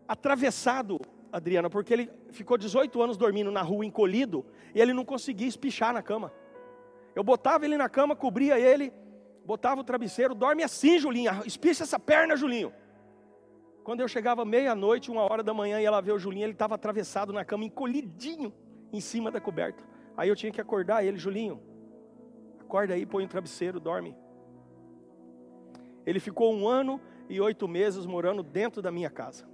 [0.07, 0.99] atravessado,
[1.31, 5.93] Adriana, porque ele ficou 18 anos dormindo na rua encolhido e ele não conseguia espichar
[5.93, 6.31] na cama.
[7.15, 8.91] Eu botava ele na cama, cobria ele,
[9.45, 12.73] botava o travesseiro, dorme assim, Julinho, espicha essa perna, Julinho.
[13.83, 16.75] Quando eu chegava meia-noite, uma hora da manhã, e ela ver o Julinho, ele estava
[16.75, 18.53] atravessado na cama, encolhidinho,
[18.93, 19.83] em cima da coberta.
[20.15, 21.59] Aí eu tinha que acordar ele, Julinho,
[22.59, 24.15] acorda aí, põe o um travesseiro, dorme.
[26.05, 29.51] Ele ficou um ano e oito meses morando dentro da minha casa.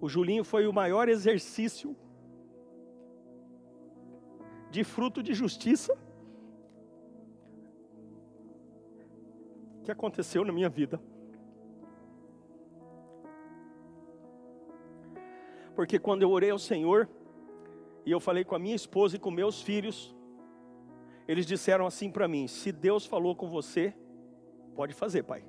[0.00, 1.94] O Julinho foi o maior exercício
[4.70, 5.96] de fruto de justiça
[9.82, 11.00] que aconteceu na minha vida.
[15.78, 17.08] Porque quando eu orei ao Senhor,
[18.04, 20.12] e eu falei com a minha esposa e com meus filhos,
[21.28, 23.94] eles disseram assim para mim: se Deus falou com você,
[24.74, 25.44] pode fazer, pai.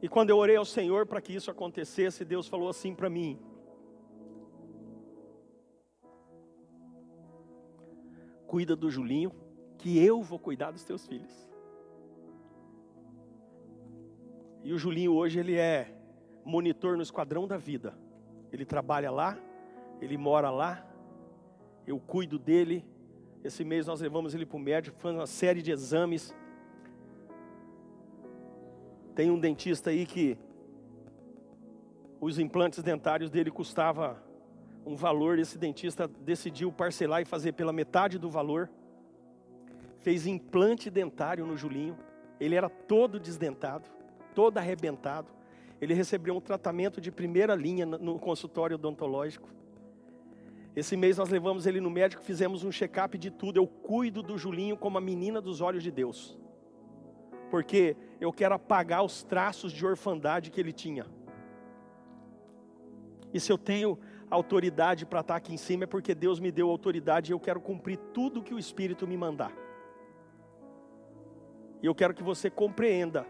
[0.00, 3.38] E quando eu orei ao Senhor para que isso acontecesse, Deus falou assim para mim:
[8.46, 9.30] Cuida do Julinho,
[9.76, 11.53] que eu vou cuidar dos teus filhos.
[14.64, 15.94] E o Julinho hoje ele é
[16.44, 17.94] monitor no esquadrão da vida.
[18.50, 19.38] Ele trabalha lá,
[20.00, 20.84] ele mora lá,
[21.86, 22.84] eu cuido dele.
[23.44, 26.34] Esse mês nós levamos ele para o médico, fazendo uma série de exames.
[29.14, 30.36] Tem um dentista aí que
[32.20, 34.20] os implantes dentários dele custava
[34.84, 38.68] um valor, esse dentista decidiu parcelar e fazer pela metade do valor
[40.04, 41.96] fez implante dentário no Julinho.
[42.38, 43.88] Ele era todo desdentado,
[44.34, 45.28] todo arrebentado.
[45.80, 49.48] Ele recebeu um tratamento de primeira linha no consultório odontológico.
[50.74, 53.58] Esse mês nós levamos ele no médico, fizemos um check-up de tudo.
[53.58, 56.36] Eu cuido do Julinho como a menina dos olhos de Deus.
[57.50, 61.06] Porque eu quero apagar os traços de orfandade que ele tinha.
[63.32, 63.98] E se eu tenho
[64.30, 67.60] autoridade para estar aqui em cima é porque Deus me deu autoridade e eu quero
[67.60, 69.52] cumprir tudo que o Espírito me mandar.
[71.82, 73.26] E eu quero que você compreenda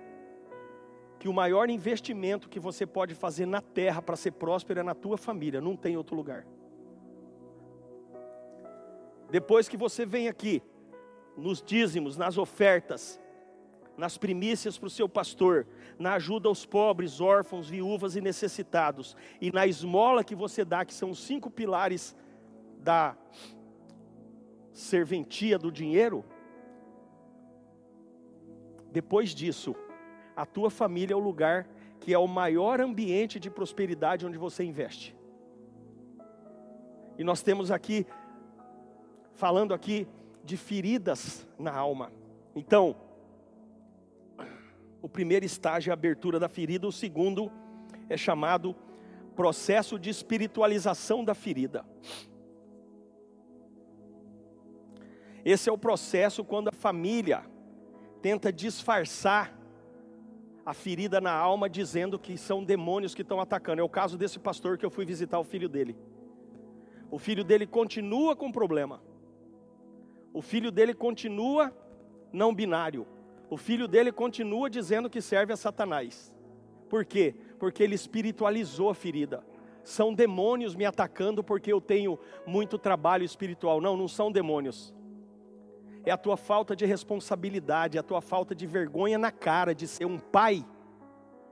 [1.18, 4.94] que o maior investimento que você pode fazer na terra para ser próspero é na
[4.94, 6.46] tua família, não tem outro lugar.
[9.30, 10.62] Depois que você vem aqui,
[11.36, 13.20] nos dízimos, nas ofertas,
[13.96, 15.66] nas primícias para o seu pastor,
[15.98, 20.94] na ajuda aos pobres, órfãos, viúvas e necessitados, e na esmola que você dá, que
[20.94, 22.14] são os cinco pilares
[22.78, 23.16] da
[24.72, 26.24] serventia do dinheiro,
[28.90, 29.74] depois disso,
[30.36, 31.66] a tua família é o lugar
[32.00, 35.16] que é o maior ambiente de prosperidade onde você investe.
[37.16, 38.06] E nós temos aqui,
[39.34, 40.06] falando aqui
[40.44, 42.12] de feridas na alma.
[42.54, 42.96] Então,
[45.00, 47.50] o primeiro estágio é a abertura da ferida, o segundo
[48.08, 48.74] é chamado
[49.34, 51.84] processo de espiritualização da ferida.
[55.44, 57.44] Esse é o processo quando a família
[58.22, 59.54] tenta disfarçar
[60.64, 63.80] a ferida na alma, dizendo que são demônios que estão atacando.
[63.80, 65.96] É o caso desse pastor que eu fui visitar o filho dele.
[67.10, 69.02] O filho dele continua com problema.
[70.32, 71.72] O filho dele continua
[72.32, 73.06] não binário.
[73.50, 76.34] O filho dele continua dizendo que serve a Satanás.
[76.88, 77.34] Por quê?
[77.58, 79.44] Porque ele espiritualizou a ferida.
[79.84, 83.80] São demônios me atacando porque eu tenho muito trabalho espiritual.
[83.80, 84.94] Não, não são demônios
[86.04, 89.86] é a tua falta de responsabilidade, é a tua falta de vergonha na cara de
[89.86, 90.64] ser um pai.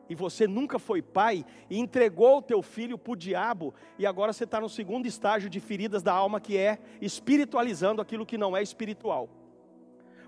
[0.09, 4.33] E você nunca foi pai e entregou o teu filho para o diabo, e agora
[4.33, 8.57] você está no segundo estágio de feridas da alma, que é espiritualizando aquilo que não
[8.57, 9.29] é espiritual.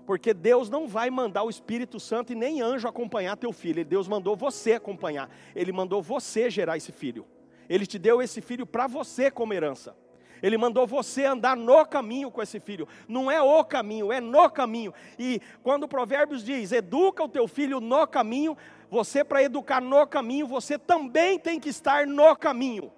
[0.05, 3.83] Porque Deus não vai mandar o Espírito Santo e nem anjo acompanhar teu filho.
[3.83, 5.29] Deus mandou você acompanhar.
[5.55, 7.25] Ele mandou você gerar esse filho.
[7.67, 9.95] Ele te deu esse filho para você como herança.
[10.45, 12.87] Ele mandou você andar no caminho com esse filho.
[13.07, 14.93] Não é o caminho, é no caminho.
[15.17, 18.55] E quando o Provérbios diz: educa o teu filho no caminho,
[18.87, 22.93] você, para educar no caminho, você também tem que estar no caminho.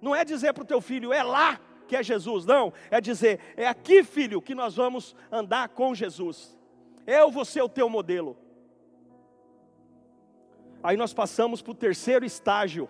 [0.00, 2.72] Não é dizer para o teu filho, é lá que é Jesus, não.
[2.90, 6.56] É dizer, é aqui, filho, que nós vamos andar com Jesus.
[7.06, 8.38] Eu vou ser o teu modelo.
[10.82, 12.88] Aí nós passamos para o terceiro estágio.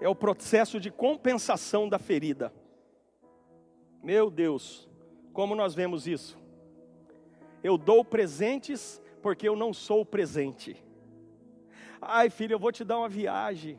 [0.00, 2.52] É o processo de compensação da ferida.
[4.02, 4.88] Meu Deus,
[5.32, 6.38] como nós vemos isso?
[7.62, 10.82] Eu dou presentes porque eu não sou presente.
[12.00, 13.78] Ai, filho, eu vou te dar uma viagem.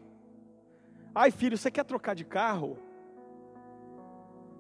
[1.14, 2.78] Ai, filho, você quer trocar de carro?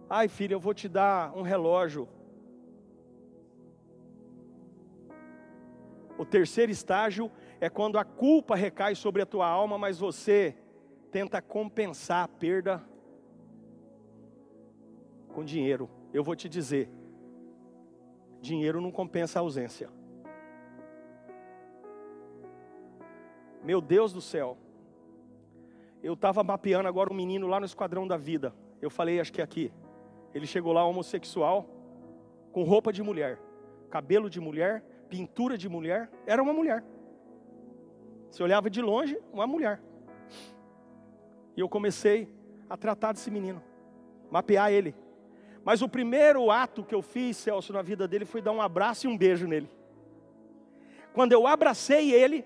[0.09, 2.09] Ai, filho, eu vou te dar um relógio.
[6.17, 10.55] O terceiro estágio é quando a culpa recai sobre a tua alma, mas você
[11.11, 12.81] tenta compensar a perda
[15.33, 15.89] com dinheiro.
[16.13, 16.89] Eu vou te dizer,
[18.41, 19.89] dinheiro não compensa a ausência.
[23.63, 24.57] Meu Deus do céu.
[26.01, 28.55] Eu estava mapeando agora um menino lá no Esquadrão da Vida.
[28.81, 29.71] Eu falei, acho que é aqui.
[30.33, 31.69] Ele chegou lá homossexual,
[32.51, 33.39] com roupa de mulher,
[33.89, 36.09] cabelo de mulher, pintura de mulher.
[36.25, 36.83] Era uma mulher.
[38.31, 39.79] Você olhava de longe, uma mulher.
[41.61, 42.27] E eu comecei
[42.67, 43.61] a tratar desse menino,
[44.31, 44.95] mapear ele.
[45.63, 49.05] Mas o primeiro ato que eu fiz, Celso, na vida dele foi dar um abraço
[49.05, 49.69] e um beijo nele.
[51.13, 52.43] Quando eu abracei ele,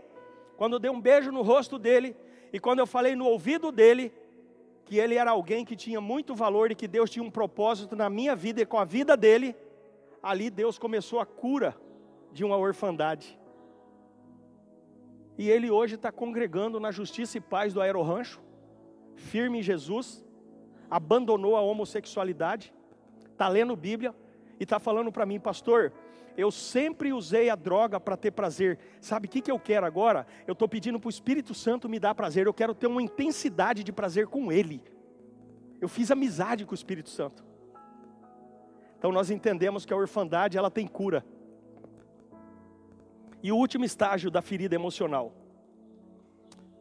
[0.58, 2.14] quando eu dei um beijo no rosto dele,
[2.52, 4.12] e quando eu falei no ouvido dele,
[4.84, 8.10] que ele era alguém que tinha muito valor e que Deus tinha um propósito na
[8.10, 9.56] minha vida e com a vida dele,
[10.22, 11.74] ali Deus começou a cura
[12.34, 13.40] de uma orfandade.
[15.38, 18.44] E ele hoje está congregando na Justiça e Paz do Aerorancho,
[19.16, 20.24] firme em Jesus,
[20.90, 22.74] abandonou a homossexualidade,
[23.32, 24.14] está lendo Bíblia
[24.60, 25.92] e está falando para mim, pastor,
[26.38, 28.78] eu sempre usei a droga para ter prazer.
[29.00, 30.28] Sabe o que, que eu quero agora?
[30.46, 32.46] Eu estou pedindo para o Espírito Santo me dar prazer.
[32.46, 34.82] Eu quero ter uma intensidade de prazer com Ele.
[35.80, 37.44] Eu fiz amizade com o Espírito Santo.
[38.98, 41.26] Então nós entendemos que a orfandade ela tem cura.
[43.42, 45.32] E o último estágio da ferida emocional,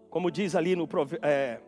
[0.08, 0.88] como diz ali no
[1.20, 1.60] é,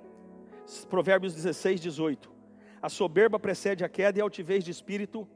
[0.88, 2.36] Provérbios 16, 18:
[2.82, 5.26] a soberba precede a queda e a altivez de espírito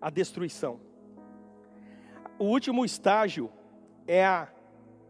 [0.00, 0.80] a destruição.
[2.38, 3.50] O último estágio
[4.06, 4.48] é a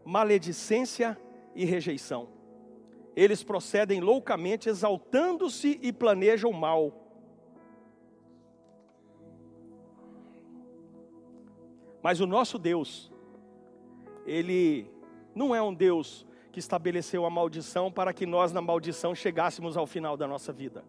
[0.03, 1.17] maledicência
[1.55, 2.29] e rejeição.
[3.15, 6.93] Eles procedem loucamente, exaltando-se e planejam mal.
[12.01, 13.11] Mas o nosso Deus,
[14.25, 14.89] Ele
[15.35, 19.85] não é um Deus que estabeleceu a maldição para que nós, na maldição, chegássemos ao
[19.85, 20.83] final da nossa vida.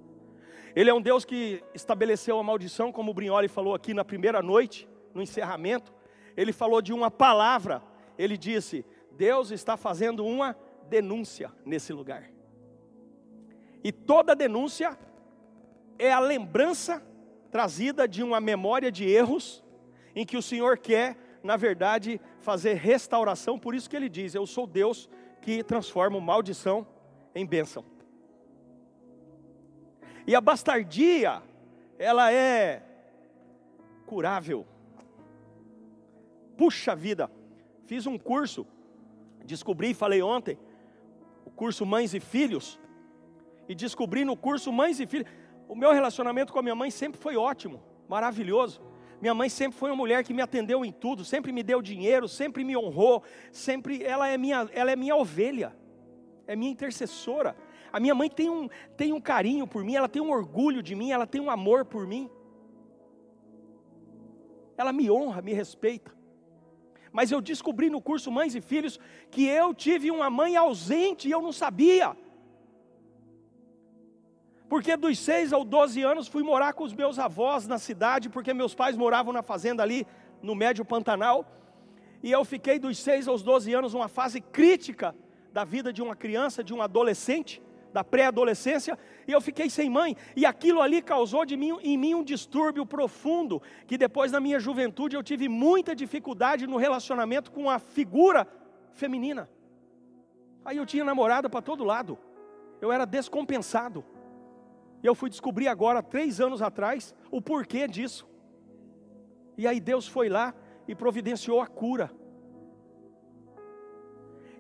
[0.75, 4.41] Ele é um Deus que estabeleceu a maldição, como o Brignoli falou aqui na primeira
[4.41, 5.93] noite, no encerramento,
[6.37, 7.83] ele falou de uma palavra.
[8.17, 10.57] Ele disse: Deus está fazendo uma
[10.89, 12.31] denúncia nesse lugar.
[13.83, 14.99] E toda denúncia
[15.99, 17.03] é a lembrança
[17.51, 19.65] trazida de uma memória de erros,
[20.15, 23.59] em que o Senhor quer, na verdade, fazer restauração.
[23.59, 25.09] Por isso que ele diz: Eu sou Deus
[25.41, 26.87] que transforma maldição
[27.35, 27.85] em bênção.
[30.27, 31.43] E a bastardia,
[31.99, 32.83] ela é
[34.07, 34.67] curável.
[36.57, 37.31] Puxa vida,
[37.87, 38.67] fiz um curso,
[39.45, 40.59] descobri, falei ontem,
[41.45, 42.79] o curso Mães e Filhos,
[43.69, 45.29] e descobri no curso Mães e Filhos,
[45.69, 48.83] o meu relacionamento com a minha mãe sempre foi ótimo, maravilhoso.
[49.21, 52.27] Minha mãe sempre foi uma mulher que me atendeu em tudo, sempre me deu dinheiro,
[52.27, 55.77] sempre me honrou, sempre ela é minha, ela é minha ovelha,
[56.47, 57.55] é minha intercessora.
[57.93, 60.95] A minha mãe tem um, tem um carinho por mim, ela tem um orgulho de
[60.95, 62.31] mim, ela tem um amor por mim.
[64.77, 66.11] Ela me honra, me respeita.
[67.13, 68.99] Mas eu descobri no curso Mães e Filhos
[69.31, 72.17] que eu tive uma mãe ausente e eu não sabia.
[74.71, 78.55] Porque dos 6 aos 12 anos fui morar com os meus avós na cidade, porque
[78.55, 80.07] meus pais moravam na fazenda ali
[80.41, 81.45] no Médio Pantanal.
[82.23, 85.13] E eu fiquei dos 6 aos 12 anos uma fase crítica
[85.53, 87.61] da vida de uma criança, de um adolescente
[87.93, 88.97] da pré-adolescência,
[89.27, 92.87] e eu fiquei sem mãe, e aquilo ali causou de mim, em mim um distúrbio
[92.87, 98.47] profundo, que depois na minha juventude eu tive muita dificuldade no relacionamento com a figura
[98.93, 99.51] feminina.
[100.65, 102.17] Aí eu tinha namorada para todo lado,
[102.81, 104.05] eu era descompensado.
[105.03, 108.29] E eu fui descobrir agora, três anos atrás, o porquê disso.
[109.57, 110.55] E aí Deus foi lá
[110.87, 112.11] e providenciou a cura.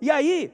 [0.00, 0.52] E aí,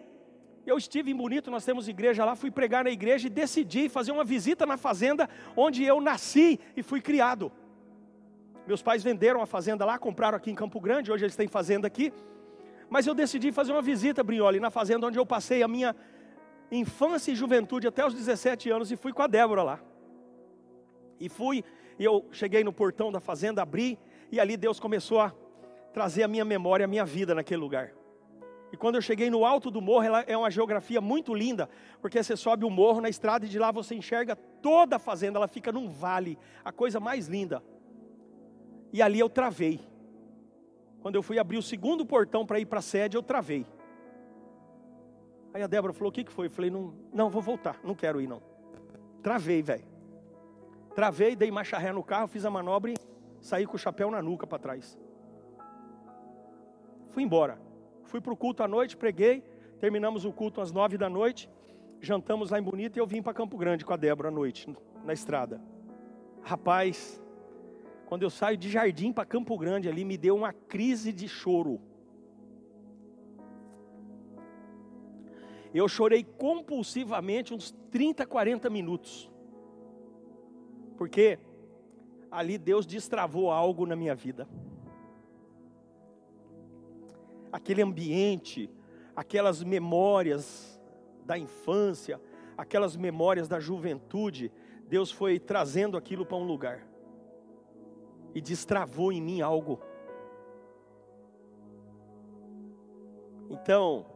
[0.67, 4.11] eu estive em Bonito, nós temos igreja lá, fui pregar na igreja e decidi fazer
[4.11, 7.53] uma visita na fazenda onde eu nasci e fui criado.
[8.67, 11.87] Meus pais venderam a fazenda lá, compraram aqui em Campo Grande, hoje eles têm fazenda
[11.87, 12.13] aqui.
[12.91, 15.95] Mas eu decidi fazer uma visita, Brioli, na fazenda onde eu passei a minha
[16.71, 19.81] infância e juventude até os 17 anos e fui com a Débora lá.
[21.19, 21.65] E fui,
[21.99, 23.99] e eu cheguei no portão da fazenda, abri,
[24.31, 25.33] e ali Deus começou a
[25.93, 27.93] trazer a minha memória, a minha vida naquele lugar.
[28.73, 31.69] E quando eu cheguei no alto do morro, ela é uma geografia muito linda,
[32.01, 35.39] porque você sobe o morro na estrada e de lá você enxerga toda a fazenda,
[35.39, 37.63] ela fica num vale, a coisa mais linda.
[38.93, 39.81] E ali eu travei.
[41.01, 43.65] Quando eu fui abrir o segundo portão para ir para a sede, eu travei.
[45.57, 46.49] Aí a Débora falou: O que, que foi?
[46.49, 48.43] Eu falei: não, não, vou voltar, não quero ir não.
[49.23, 49.87] Travei, velho.
[50.95, 52.95] Travei, dei marcha ré no carro, fiz a manobra e
[53.41, 54.99] saí com o chapéu na nuca para trás.
[57.09, 57.59] Fui embora.
[58.05, 59.43] Fui para o culto à noite, preguei.
[59.81, 61.49] Terminamos o culto às nove da noite.
[62.03, 64.69] Jantamos lá em Bonito e eu vim para Campo Grande com a Débora à noite,
[65.07, 65.59] na estrada.
[66.43, 67.19] Rapaz,
[68.05, 71.81] quando eu saio de Jardim para Campo Grande ali, me deu uma crise de choro.
[75.77, 79.31] Eu chorei compulsivamente uns 30, 40 minutos.
[80.97, 81.39] Porque
[82.31, 84.49] ali Deus destravou algo na minha vida.
[87.53, 88.71] Aquele ambiente,
[89.15, 90.81] aquelas memórias
[91.27, 92.19] da infância,
[92.57, 94.51] aquelas memórias da juventude,
[94.89, 96.87] Deus foi trazendo aquilo para um lugar
[98.35, 99.79] e destravou em mim algo.
[103.51, 104.16] Então,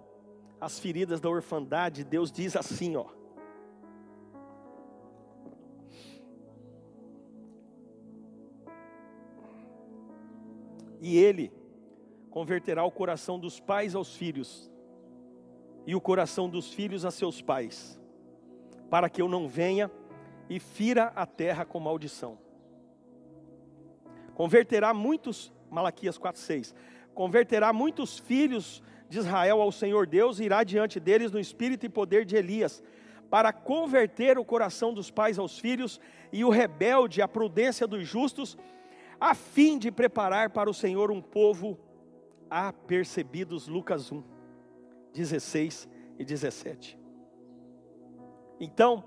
[0.60, 3.06] as feridas da orfandade, Deus diz assim, ó.
[11.00, 11.50] E ele
[12.28, 14.70] converterá o coração dos pais aos filhos,
[15.86, 17.98] e o coração dos filhos a seus pais,
[18.90, 19.90] para que eu não venha
[20.48, 22.38] e fira a terra com maldição.
[24.34, 26.74] Converterá muitos, Malaquias 4,6,
[27.14, 32.24] converterá muitos filhos de Israel ao Senhor Deus, irá diante deles no espírito e poder
[32.24, 32.80] de Elias,
[33.28, 36.00] para converter o coração dos pais aos filhos
[36.32, 38.56] e o rebelde à prudência dos justos,
[39.20, 41.76] a fim de preparar para o Senhor um povo
[42.48, 43.66] apercebidos.
[43.66, 44.22] Lucas 1,
[45.12, 46.96] 16 e 17.
[48.60, 49.04] Então,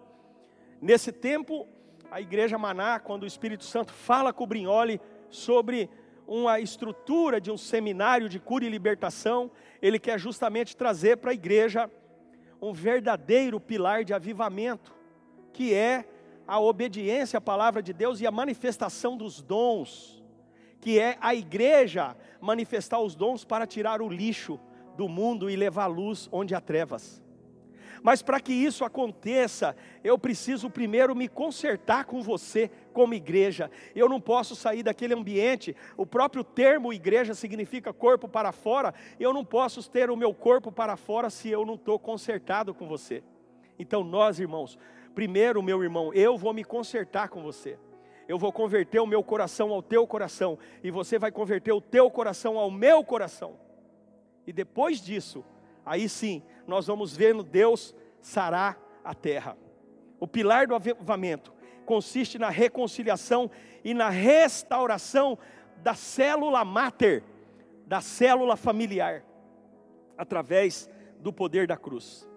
[0.81, 1.65] nesse tempo,
[2.11, 4.99] a igreja Maná, quando o Espírito Santo fala com o Brignoli
[5.29, 5.89] sobre
[6.27, 9.51] uma estrutura de um seminário de cura e libertação,
[9.81, 11.89] ele quer justamente trazer para a igreja
[12.61, 14.95] um verdadeiro pilar de avivamento,
[15.51, 16.05] que é
[16.47, 20.23] a obediência à palavra de Deus e a manifestação dos dons,
[20.79, 24.59] que é a igreja manifestar os dons para tirar o lixo
[24.97, 27.22] do mundo e levar luz onde há trevas.
[28.03, 33.71] Mas para que isso aconteça, eu preciso primeiro me consertar com você como igreja.
[33.95, 35.73] Eu não posso sair daquele ambiente.
[35.95, 38.93] O próprio termo igreja significa corpo para fora.
[39.17, 42.85] Eu não posso ter o meu corpo para fora se eu não estou consertado com
[42.85, 43.23] você.
[43.79, 44.77] Então, nós, irmãos,
[45.15, 47.79] primeiro, meu irmão, eu vou me consertar com você.
[48.27, 52.09] Eu vou converter o meu coração ao teu coração, e você vai converter o teu
[52.09, 53.57] coração ao meu coração.
[54.47, 55.43] E depois disso,
[55.85, 59.57] aí sim, nós vamos vendo Deus sarar a terra.
[60.19, 61.53] O pilar do avivamento
[61.85, 63.51] consiste na reconciliação
[63.83, 65.37] e na restauração
[65.77, 67.23] da célula máter,
[67.85, 69.23] da célula familiar,
[70.17, 70.89] através
[71.19, 72.27] do poder da cruz.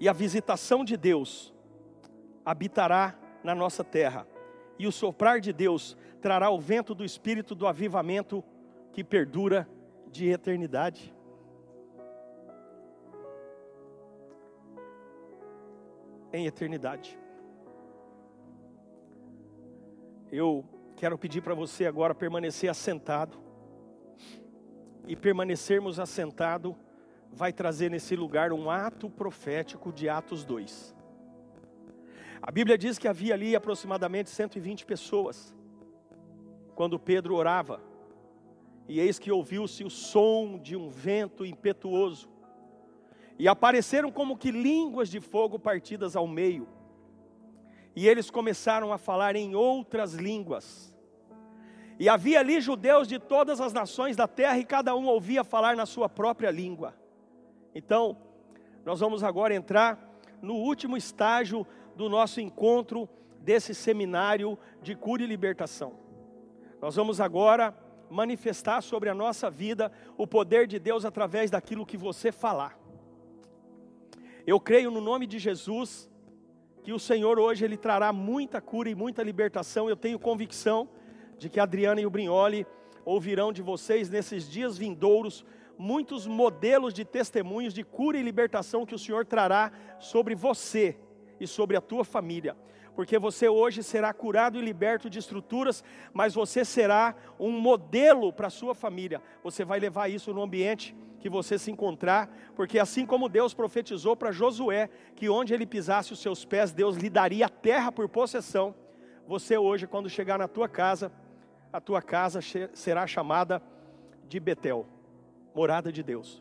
[0.00, 1.52] E a visitação de Deus
[2.44, 4.26] habitará na nossa terra,
[4.78, 8.42] e o soprar de Deus trará o vento do espírito do avivamento
[8.92, 9.68] que perdura
[10.10, 11.14] de eternidade.
[16.32, 17.18] Em eternidade.
[20.30, 20.64] Eu
[20.96, 23.38] quero pedir para você agora permanecer assentado.
[25.06, 26.76] E permanecermos assentado
[27.32, 30.94] vai trazer nesse lugar um ato profético de Atos 2.
[32.42, 35.54] A Bíblia diz que havia ali aproximadamente 120 pessoas
[36.74, 37.80] quando Pedro orava.
[38.86, 42.28] E eis que ouviu-se o som de um vento impetuoso
[43.38, 46.66] e apareceram como que línguas de fogo partidas ao meio.
[47.94, 50.94] E eles começaram a falar em outras línguas.
[51.98, 55.76] E havia ali judeus de todas as nações da terra, e cada um ouvia falar
[55.76, 56.94] na sua própria língua.
[57.74, 58.16] Então,
[58.84, 59.98] nós vamos agora entrar
[60.40, 61.66] no último estágio
[61.96, 63.08] do nosso encontro
[63.40, 65.94] desse seminário de cura e libertação.
[66.80, 67.74] Nós vamos agora
[68.08, 72.78] manifestar sobre a nossa vida o poder de Deus através daquilo que você falar.
[74.48, 76.08] Eu creio no nome de Jesus
[76.82, 79.90] que o Senhor hoje ele trará muita cura e muita libertação.
[79.90, 80.88] Eu tenho convicção
[81.36, 82.66] de que a Adriana e o Brignoli
[83.04, 85.44] ouvirão de vocês nesses dias vindouros
[85.76, 90.96] muitos modelos de testemunhos de cura e libertação que o Senhor trará sobre você
[91.38, 92.56] e sobre a tua família.
[92.96, 98.46] Porque você hoje será curado e liberto de estruturas, mas você será um modelo para
[98.46, 99.20] a sua família.
[99.44, 104.16] Você vai levar isso no ambiente que você se encontrar, porque assim como Deus profetizou
[104.16, 108.08] para Josué, que onde ele pisasse os seus pés, Deus lhe daria a terra por
[108.08, 108.74] possessão,
[109.26, 111.12] você hoje, quando chegar na tua casa,
[111.72, 112.40] a tua casa
[112.72, 113.62] será chamada
[114.28, 114.86] de Betel
[115.58, 116.40] morada de Deus.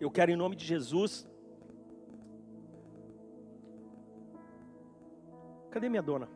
[0.00, 1.28] Eu quero, em nome de Jesus.
[5.70, 6.28] Cadê minha dona?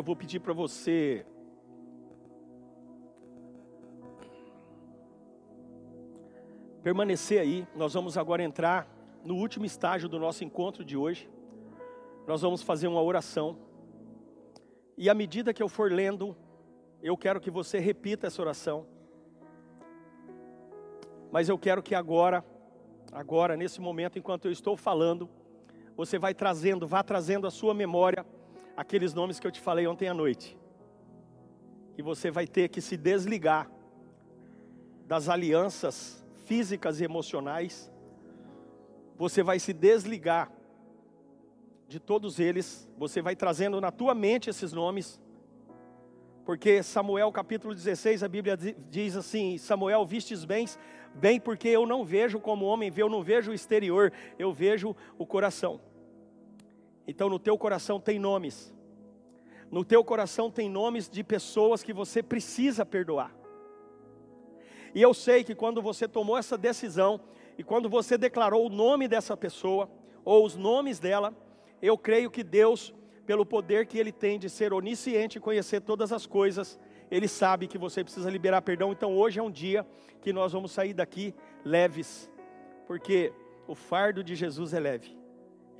[0.00, 1.26] Eu vou pedir para você
[6.82, 7.68] permanecer aí.
[7.76, 8.88] Nós vamos agora entrar
[9.22, 11.28] no último estágio do nosso encontro de hoje,
[12.26, 13.58] nós vamos fazer uma oração.
[14.96, 16.34] E à medida que eu for lendo,
[17.02, 18.86] eu quero que você repita essa oração.
[21.30, 22.42] Mas eu quero que agora,
[23.12, 25.28] agora, nesse momento, enquanto eu estou falando,
[25.94, 28.24] você vai trazendo, vá trazendo à sua memória
[28.76, 30.56] aqueles nomes que eu te falei ontem à noite.
[31.94, 33.70] Que você vai ter que se desligar
[35.06, 37.90] das alianças físicas e emocionais
[39.20, 40.50] você vai se desligar
[41.86, 45.20] de todos eles, você vai trazendo na tua mente esses nomes,
[46.46, 50.78] porque Samuel capítulo 16, a Bíblia diz assim: Samuel, vistes bens,
[51.14, 54.96] bem, porque eu não vejo como homem vê, eu não vejo o exterior, eu vejo
[55.18, 55.78] o coração.
[57.10, 58.72] Então no teu coração tem nomes,
[59.68, 63.34] no teu coração tem nomes de pessoas que você precisa perdoar.
[64.94, 67.20] E eu sei que quando você tomou essa decisão,
[67.58, 69.90] e quando você declarou o nome dessa pessoa,
[70.24, 71.34] ou os nomes dela,
[71.82, 72.94] eu creio que Deus,
[73.26, 76.78] pelo poder que Ele tem de ser onisciente e conhecer todas as coisas,
[77.10, 78.92] Ele sabe que você precisa liberar perdão.
[78.92, 79.84] Então hoje é um dia
[80.22, 81.34] que nós vamos sair daqui
[81.64, 82.30] leves,
[82.86, 83.32] porque
[83.66, 85.19] o fardo de Jesus é leve.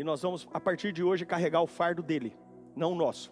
[0.00, 2.34] E nós vamos, a partir de hoje, carregar o fardo dele,
[2.74, 3.30] não o nosso.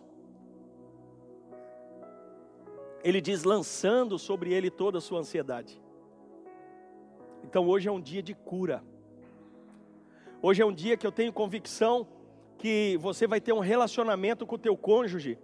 [3.03, 5.81] Ele diz: lançando sobre ele toda a sua ansiedade.
[7.43, 8.85] Então hoje é um dia de cura.
[10.43, 12.07] Hoje é um dia que eu tenho convicção
[12.59, 15.39] que você vai ter um relacionamento com o teu cônjuge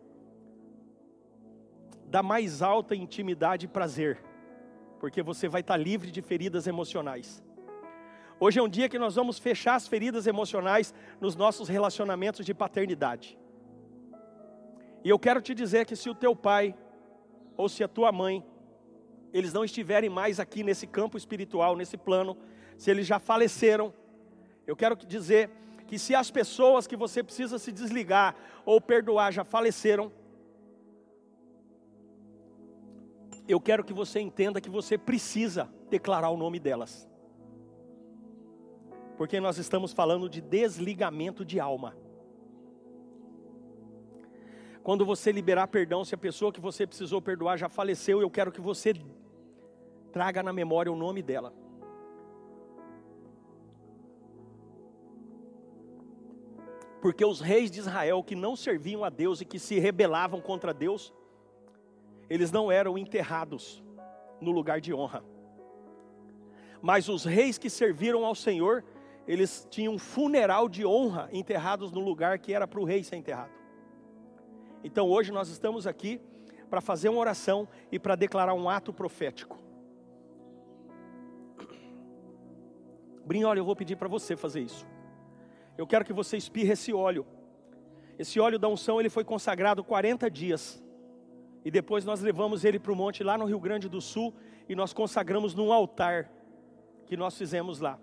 [2.04, 4.22] da mais alta intimidade e prazer,
[5.00, 7.42] porque você vai estar livre de feridas emocionais.
[8.40, 12.52] Hoje é um dia que nós vamos fechar as feridas emocionais nos nossos relacionamentos de
[12.52, 13.38] paternidade.
[15.04, 16.74] E eu quero te dizer que se o teu pai
[17.56, 18.44] ou se a tua mãe
[19.32, 22.36] eles não estiverem mais aqui nesse campo espiritual, nesse plano,
[22.76, 23.92] se eles já faleceram,
[24.66, 25.50] eu quero dizer
[25.86, 30.10] que se as pessoas que você precisa se desligar ou perdoar já faleceram,
[33.46, 37.08] eu quero que você entenda que você precisa declarar o nome delas.
[39.16, 41.96] Porque nós estamos falando de desligamento de alma.
[44.82, 48.52] Quando você liberar perdão, se a pessoa que você precisou perdoar já faleceu, eu quero
[48.52, 48.92] que você
[50.12, 51.52] traga na memória o nome dela.
[57.00, 60.72] Porque os reis de Israel que não serviam a Deus e que se rebelavam contra
[60.72, 61.12] Deus,
[62.30, 63.82] eles não eram enterrados
[64.40, 65.24] no lugar de honra.
[66.80, 68.84] Mas os reis que serviram ao Senhor,
[69.26, 73.16] eles tinham um funeral de honra enterrados no lugar que era para o rei ser
[73.16, 73.52] enterrado.
[74.82, 76.20] Então hoje nós estamos aqui
[76.68, 79.58] para fazer uma oração e para declarar um ato profético.
[83.24, 84.86] Brinho, olha, eu vou pedir para você fazer isso.
[85.78, 87.26] Eu quero que você espirre esse óleo.
[88.18, 90.82] Esse óleo da unção, ele foi consagrado 40 dias.
[91.64, 94.34] E depois nós levamos ele para o monte lá no Rio Grande do Sul
[94.68, 96.30] e nós consagramos num altar
[97.06, 97.98] que nós fizemos lá.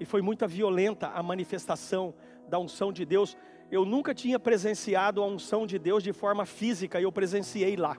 [0.00, 2.14] E foi muito violenta a manifestação
[2.48, 3.36] da unção de Deus.
[3.70, 7.96] Eu nunca tinha presenciado a unção de Deus de forma física e eu presenciei lá.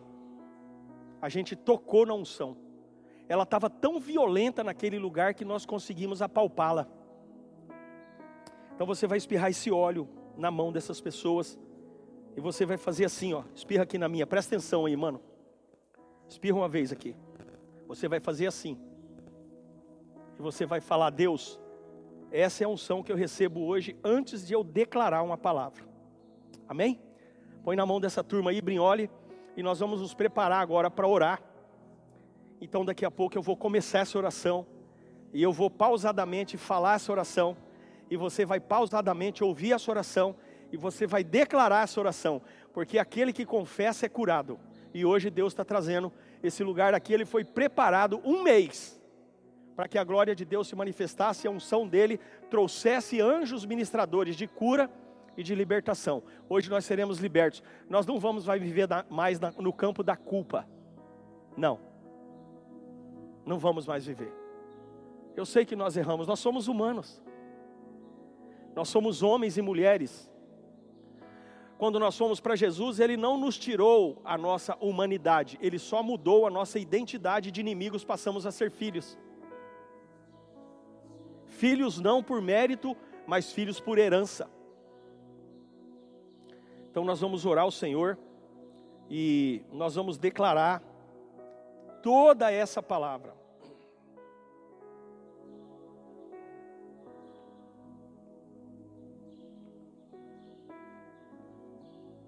[1.21, 2.57] A gente tocou na unção
[3.31, 6.85] ela estava tão violenta naquele lugar que nós conseguimos apalpá-la.
[8.75, 11.57] Então você vai espirrar esse óleo na mão dessas pessoas
[12.35, 13.43] E você vai fazer assim, ó.
[13.55, 14.27] Espirra aqui na minha.
[14.27, 15.21] Presta atenção aí, mano.
[16.27, 17.15] Espirra uma vez aqui.
[17.87, 18.77] Você vai fazer assim.
[20.37, 21.57] E você vai falar, Deus,
[22.31, 25.83] essa é a unção que eu recebo hoje antes de eu declarar uma palavra.
[26.67, 26.99] Amém?
[27.63, 29.09] Põe na mão dessa turma aí, Brinhole,
[29.57, 31.41] e nós vamos nos preparar agora para orar.
[32.61, 34.65] Então daqui a pouco eu vou começar essa oração
[35.33, 37.57] e eu vou pausadamente falar essa oração
[38.09, 40.35] e você vai pausadamente ouvir essa oração
[40.71, 44.57] e você vai declarar essa oração, porque aquele que confessa é curado.
[44.93, 46.11] E hoje Deus está trazendo
[46.41, 49.00] esse lugar aqui, ele foi preparado um mês
[49.81, 52.19] para que a glória de Deus se manifestasse, a unção dele
[52.51, 54.87] trouxesse anjos ministradores de cura
[55.35, 56.21] e de libertação.
[56.47, 57.63] Hoje nós seremos libertos.
[57.89, 60.67] Nós não vamos viver mais no campo da culpa.
[61.57, 61.79] Não.
[63.43, 64.31] Não vamos mais viver.
[65.35, 67.19] Eu sei que nós erramos, nós somos humanos.
[68.75, 70.29] Nós somos homens e mulheres
[71.79, 76.45] quando nós fomos para Jesus, Ele não nos tirou a nossa humanidade, Ele só mudou
[76.45, 79.17] a nossa identidade de inimigos, passamos a ser filhos.
[81.61, 82.97] Filhos não por mérito,
[83.27, 84.49] mas filhos por herança.
[86.89, 88.17] Então nós vamos orar ao Senhor
[89.07, 90.81] e nós vamos declarar
[92.01, 93.35] toda essa palavra.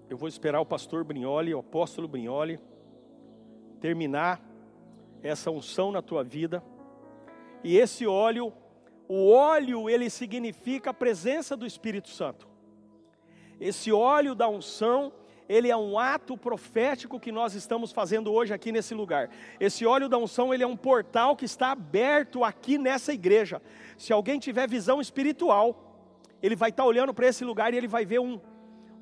[0.08, 2.60] Eu vou esperar o pastor Brignoli, o apóstolo Brignoli,
[3.80, 4.40] terminar
[5.24, 6.62] essa unção na tua vida.
[7.64, 8.52] E esse óleo,
[9.14, 12.48] o óleo, ele significa a presença do Espírito Santo.
[13.60, 15.12] Esse óleo da unção,
[15.48, 19.30] ele é um ato profético que nós estamos fazendo hoje aqui nesse lugar.
[19.60, 23.62] Esse óleo da unção, ele é um portal que está aberto aqui nessa igreja.
[23.96, 25.68] Se alguém tiver visão espiritual,
[26.42, 28.40] ele vai estar olhando para esse lugar e ele vai ver um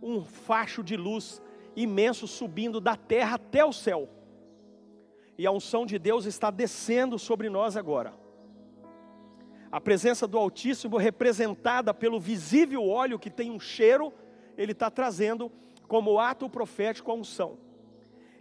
[0.02, 1.40] um facho de luz
[1.76, 4.08] imenso subindo da terra até o céu.
[5.38, 8.12] E a unção de Deus está descendo sobre nós agora.
[9.73, 14.12] A presença do Altíssimo, representada pelo visível óleo que tem um cheiro,
[14.57, 15.51] ele está trazendo
[15.89, 17.57] como ato profético a unção.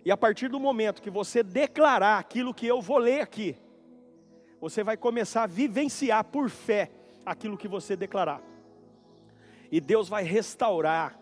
[0.04, 3.56] E a partir do momento que você declarar aquilo que eu vou ler aqui,
[4.60, 6.92] você vai começar a vivenciar por fé
[7.26, 8.42] aquilo que você declarar.
[9.72, 11.18] E Deus vai restaurar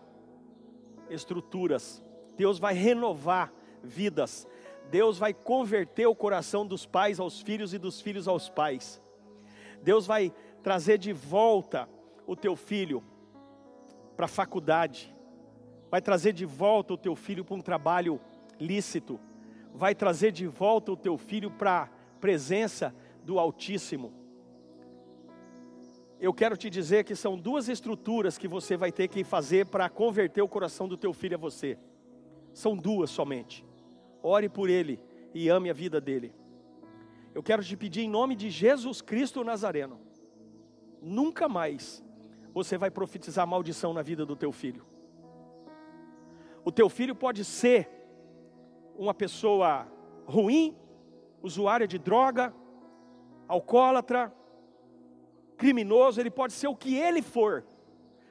[1.08, 2.02] estruturas,
[2.36, 4.44] Deus vai renovar vidas,
[4.90, 9.00] Deus vai converter o coração dos pais aos filhos e dos filhos aos pais.
[9.82, 11.88] Deus vai trazer de volta
[12.26, 13.02] o teu filho
[14.16, 15.14] para a faculdade,
[15.90, 18.20] vai trazer de volta o teu filho para um trabalho
[18.58, 19.18] lícito,
[19.74, 24.20] vai trazer de volta o teu filho para a presença do Altíssimo
[26.20, 29.88] eu quero te dizer que são duas estruturas que você vai ter que fazer para
[29.88, 31.78] converter o coração do teu filho a você.
[32.52, 33.64] São duas somente.
[34.22, 35.00] Ore por ele
[35.32, 36.34] e ame a vida dele.
[37.34, 40.00] Eu quero te pedir em nome de Jesus Cristo Nazareno.
[41.00, 42.04] Nunca mais
[42.52, 44.84] você vai profetizar maldição na vida do teu filho.
[46.64, 47.88] O teu filho pode ser
[48.96, 49.86] uma pessoa
[50.26, 50.76] ruim,
[51.42, 52.52] usuária de droga,
[53.48, 54.32] alcoólatra,
[55.56, 57.64] criminoso, ele pode ser o que ele for,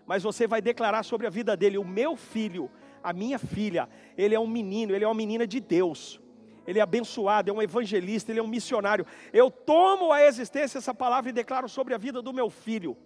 [0.06, 2.70] mas você vai declarar sobre a vida dele: o meu filho,
[3.04, 3.88] a minha filha,
[4.18, 6.20] ele é um menino, ele é uma menina de Deus.
[6.68, 9.06] Ele é abençoado, é um evangelista, ele é um missionário.
[9.34, 12.98] Eu tomo a existência essa palavra e declaro sobre a vida do meu filho.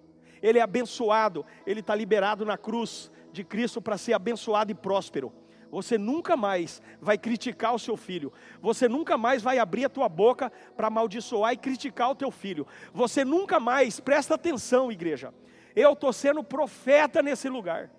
[0.41, 5.31] Ele é abençoado, ele está liberado na cruz de Cristo para ser abençoado e próspero.
[5.73, 8.31] Você nunca mais vai criticar o seu filho.
[8.61, 12.67] Você nunca mais vai abrir a tua boca para amaldiçoar e criticar o teu filho.
[12.93, 15.33] Você nunca mais, presta atenção, igreja.
[15.75, 17.89] Eu estou sendo profeta nesse lugar.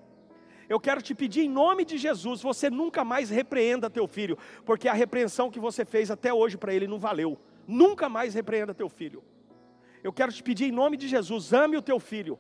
[0.69, 4.89] Eu quero te pedir em nome de Jesus, você nunca mais repreenda teu filho, porque
[4.89, 7.39] a repreensão que você fez até hoje para ele não valeu.
[7.67, 9.23] Nunca mais repreenda teu filho.
[10.03, 12.39] Eu quero te pedir em nome de Jesus, ame o teu filho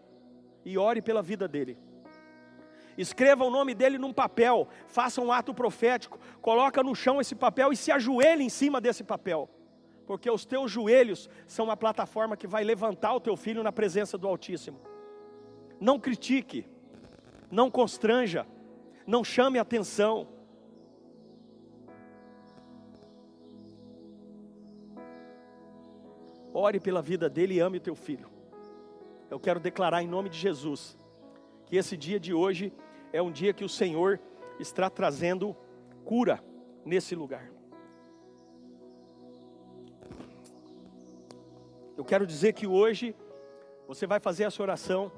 [0.64, 1.78] e ore pela vida dele
[2.96, 7.72] escreva o nome dele num papel, faça um ato profético, coloca no chão esse papel
[7.72, 9.48] e se ajoelhe em cima desse papel.
[10.06, 14.18] Porque os teus joelhos são a plataforma que vai levantar o teu filho na presença
[14.18, 14.80] do Altíssimo.
[15.80, 16.66] Não critique,
[17.50, 18.46] não constranja,
[19.06, 20.28] não chame atenção.
[26.52, 28.28] Ore pela vida dele e ame o teu filho.
[29.30, 30.96] Eu quero declarar em nome de Jesus
[31.66, 32.72] que esse dia de hoje
[33.12, 34.20] é um dia que o Senhor
[34.58, 35.56] está trazendo
[36.04, 36.42] cura
[36.84, 37.50] nesse lugar.
[41.96, 43.14] Eu quero dizer que hoje
[43.86, 45.12] você vai fazer essa oração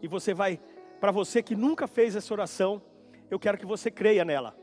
[0.00, 0.60] e você vai,
[1.02, 2.80] para você que nunca fez essa oração,
[3.28, 4.56] eu quero que você creia nela.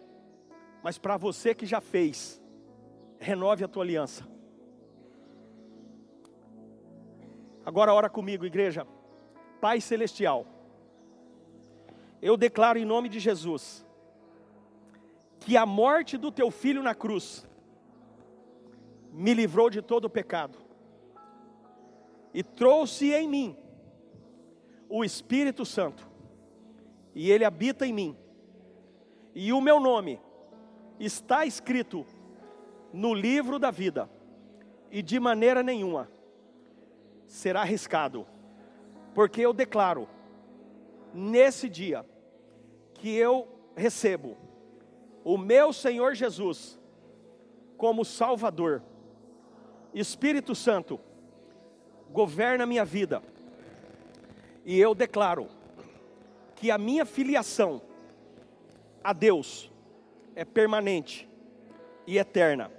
[0.82, 2.42] Mas para você que já fez,
[3.20, 4.26] renove a tua aliança.
[7.66, 8.88] Agora ora comigo, igreja.
[9.60, 10.46] Pai celestial,
[12.22, 13.86] eu declaro em nome de Jesus
[15.42, 17.46] que a morte do teu filho na cruz
[19.12, 20.58] me livrou de todo o pecado
[22.34, 23.58] e trouxe em mim
[24.88, 26.09] o Espírito Santo,
[27.22, 28.18] e ele habita em mim,
[29.36, 30.22] e o meu nome
[30.98, 32.06] está escrito
[32.94, 34.10] no livro da vida,
[34.90, 36.10] e de maneira nenhuma
[37.28, 38.26] será arriscado,
[39.14, 40.08] porque eu declaro
[41.14, 42.06] nesse dia
[42.94, 44.38] que eu recebo
[45.22, 46.80] o meu Senhor Jesus
[47.76, 48.82] como Salvador.
[49.94, 50.98] Espírito Santo,
[52.14, 53.22] governa minha vida.
[54.64, 55.59] E eu declaro
[56.60, 57.82] que a minha filiação
[59.02, 59.72] a Deus
[60.36, 61.28] é permanente
[62.06, 62.70] e eterna.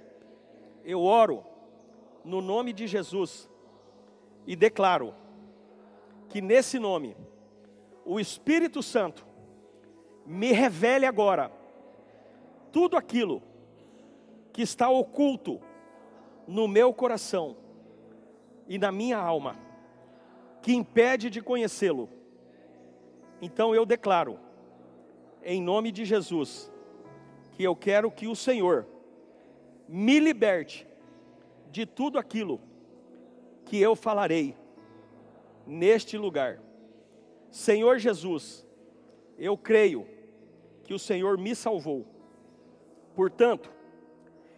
[0.85, 1.43] Eu oro
[2.23, 3.49] no nome de Jesus
[4.45, 5.15] e declaro
[6.29, 7.17] que nesse nome
[8.05, 9.25] o Espírito Santo
[10.27, 11.51] me revele agora
[12.71, 13.41] tudo aquilo
[14.53, 15.59] que está oculto
[16.47, 17.57] no meu coração
[18.67, 19.57] e na minha alma,
[20.61, 22.20] que impede de conhecê-lo.
[23.41, 24.39] Então eu declaro,
[25.43, 26.71] em nome de Jesus,
[27.51, 28.85] que eu quero que o Senhor
[29.87, 30.87] me liberte
[31.71, 32.61] de tudo aquilo
[33.65, 34.55] que eu falarei
[35.65, 36.61] neste lugar.
[37.49, 38.65] Senhor Jesus,
[39.37, 40.07] eu creio
[40.83, 42.05] que o Senhor me salvou.
[43.15, 43.71] Portanto,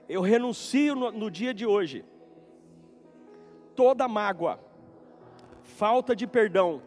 [0.09, 2.05] eu renuncio no, no dia de hoje
[3.75, 4.59] toda mágoa,
[5.61, 6.81] falta de perdão,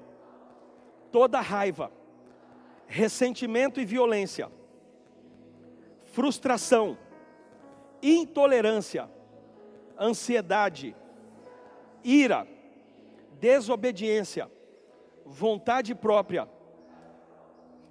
[1.17, 1.91] toda raiva,
[2.87, 4.53] ressentimento e violência,
[6.05, 6.99] frustração,
[8.03, 9.09] intolerância,
[9.99, 10.95] ansiedade,
[12.05, 12.47] ira,
[13.41, 14.53] desobediência,
[15.25, 16.47] vontade própria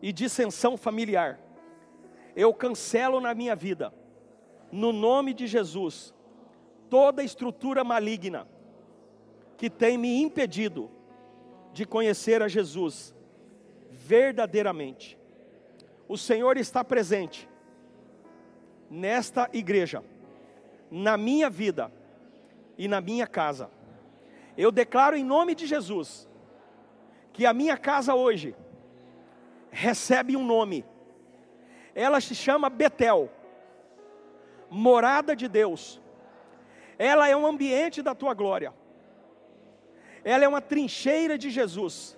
[0.04, 1.40] e dissensão familiar.
[2.36, 3.92] Eu cancelo na minha vida,
[4.72, 6.14] no nome de Jesus,
[6.92, 8.48] toda estrutura maligna
[9.58, 10.92] que tem me impedido
[11.74, 13.15] de conhecer a Jesus
[13.96, 15.18] verdadeiramente.
[16.08, 17.50] O Senhor está presente
[18.90, 20.04] nesta igreja,
[20.92, 21.92] na minha vida
[22.78, 23.72] e na minha casa.
[24.58, 26.28] Eu declaro em nome de Jesus
[27.34, 28.56] que a minha casa hoje
[29.72, 30.86] recebe um nome.
[31.94, 33.32] Ela se chama Betel,
[34.70, 36.02] morada de Deus.
[36.98, 38.74] Ela é um ambiente da tua glória
[40.26, 42.18] ela é uma trincheira de Jesus,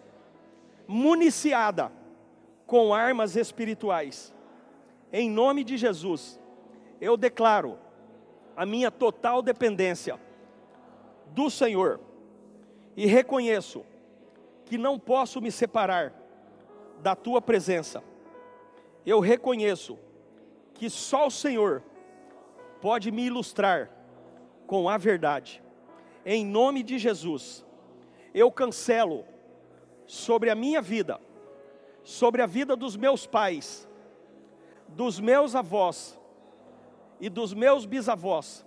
[0.88, 1.92] municiada
[2.66, 4.34] com armas espirituais.
[5.12, 6.40] Em nome de Jesus,
[7.00, 7.78] eu declaro
[8.56, 10.20] a minha total dependência
[11.28, 12.00] do Senhor
[12.96, 13.86] e reconheço
[14.66, 16.14] que não posso me separar
[17.02, 18.04] da tua presença.
[19.06, 19.98] Eu reconheço
[20.74, 21.84] que só o Senhor
[22.82, 23.90] pode me ilustrar
[24.66, 25.64] com a verdade.
[26.26, 27.66] Em nome de Jesus,
[28.34, 29.26] eu cancelo
[30.08, 31.20] sobre a minha vida,
[32.02, 33.88] sobre a vida dos meus pais,
[34.88, 36.18] dos meus avós
[37.20, 38.66] e dos meus bisavós,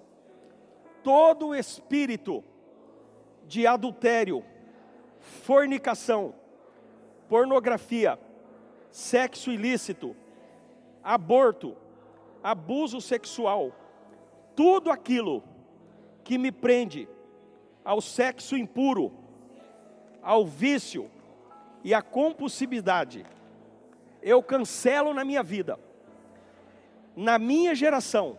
[1.03, 2.45] todo o espírito
[3.47, 4.45] de adultério,
[5.19, 6.35] fornicação,
[7.27, 8.19] pornografia,
[8.91, 10.15] sexo ilícito,
[11.03, 11.75] aborto,
[12.43, 13.73] abuso sexual,
[14.55, 15.43] tudo aquilo
[16.23, 17.09] que me prende
[17.83, 19.11] ao sexo impuro,
[20.23, 21.11] ao vício
[21.83, 23.25] e à compulsividade,
[24.23, 25.79] eu cancelo na minha vida,
[27.17, 28.39] na minha geração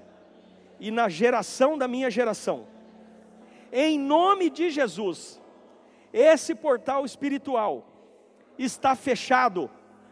[0.79, 2.67] e na geração da minha geração.
[3.71, 5.41] Em nome de Jesus,
[6.13, 7.85] esse portal espiritual
[8.57, 9.69] está fechado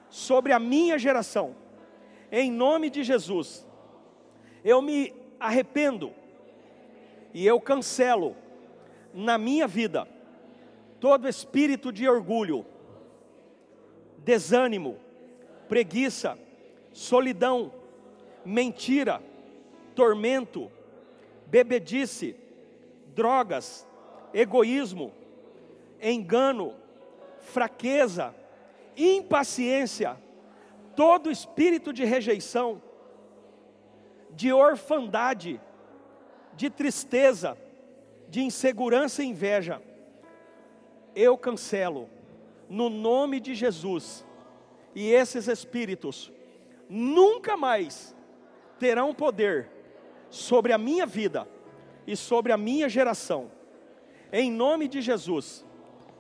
[0.10, 1.56] sobre a minha geração.
[2.32, 3.68] Em nome de Jesus,
[4.64, 6.14] eu me arrependo
[7.34, 8.36] e eu cancelo
[9.14, 10.08] na minha vida
[11.00, 12.66] todo espírito de orgulho,
[14.30, 14.96] desânimo,
[15.68, 16.38] preguiça,
[16.94, 17.74] solidão,
[18.46, 19.20] mentira,
[19.96, 20.72] tormento,
[21.48, 22.36] bebedice,
[23.16, 23.88] drogas,
[24.32, 25.12] egoísmo,
[26.00, 26.76] engano,
[27.40, 28.36] fraqueza,
[28.96, 30.16] impaciência,
[30.96, 32.80] todo espírito de rejeição,
[34.30, 35.60] de orfandade,
[36.54, 37.58] de tristeza,
[38.28, 39.82] de insegurança e inveja,
[41.16, 42.08] eu cancelo,
[42.70, 44.26] no nome de Jesus,
[44.94, 46.32] e esses espíritos
[46.88, 48.16] nunca mais
[48.78, 49.70] terão poder
[50.30, 51.48] sobre a minha vida
[52.06, 53.52] e sobre a minha geração.
[54.32, 55.66] Em nome de Jesus,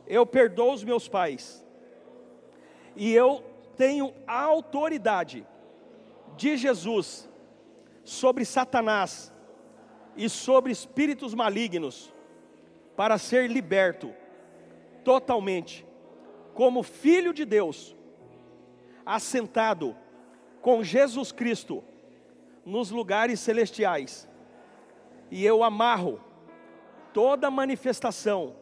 [0.07, 1.63] eu perdoo os meus pais
[2.95, 3.43] e eu
[3.77, 5.45] tenho a autoridade
[6.35, 7.29] de Jesus
[8.03, 9.31] sobre Satanás
[10.17, 12.13] e sobre espíritos malignos
[12.95, 14.13] para ser liberto
[15.03, 15.85] totalmente
[16.59, 17.95] como filho de Deus,
[19.05, 19.95] assentado
[20.61, 21.81] com Jesus Cristo
[22.65, 24.27] nos lugares celestiais.
[25.31, 26.19] E eu amarro
[27.13, 28.57] toda manifestação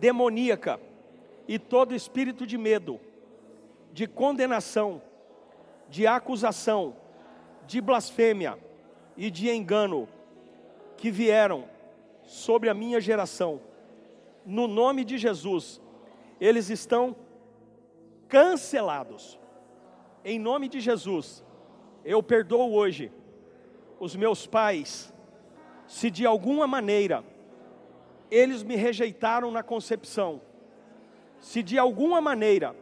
[0.00, 0.80] demoníaca
[1.46, 2.98] e todo espírito de medo,
[3.92, 5.00] de condenação,
[5.88, 6.96] de acusação,
[7.64, 8.58] de blasfêmia
[9.16, 10.08] e de engano
[10.96, 11.66] que vieram
[12.24, 13.60] sobre a minha geração.
[14.44, 15.80] No nome de Jesus,
[16.44, 17.16] eles estão
[18.28, 19.40] cancelados.
[20.22, 21.42] Em nome de Jesus,
[22.04, 23.10] eu perdoo hoje
[23.98, 25.10] os meus pais,
[25.86, 27.24] se de alguma maneira
[28.30, 30.42] eles me rejeitaram na concepção,
[31.40, 32.76] se de alguma maneira,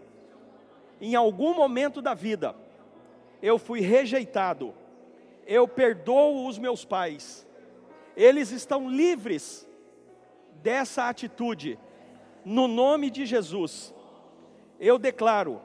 [1.00, 2.56] em algum momento da vida,
[3.40, 4.74] eu fui rejeitado,
[5.46, 7.46] eu perdoo os meus pais,
[8.16, 9.68] eles estão livres
[10.62, 11.78] dessa atitude,
[12.44, 13.94] no nome de Jesus.
[14.78, 15.60] Eu declaro,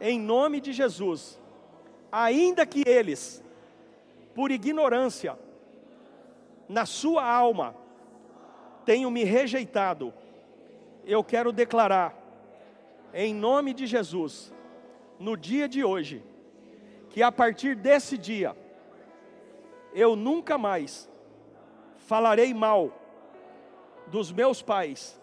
[0.00, 1.40] em nome de Jesus,
[2.10, 3.42] ainda que eles,
[4.34, 5.38] por ignorância,
[6.68, 7.74] na sua alma,
[8.84, 10.12] tenham me rejeitado,
[11.04, 12.18] eu quero declarar,
[13.14, 14.52] em nome de Jesus,
[15.18, 16.22] no dia de hoje,
[17.10, 18.56] que a partir desse dia,
[19.94, 21.08] eu nunca mais
[21.98, 22.90] falarei mal
[24.08, 25.20] dos meus pais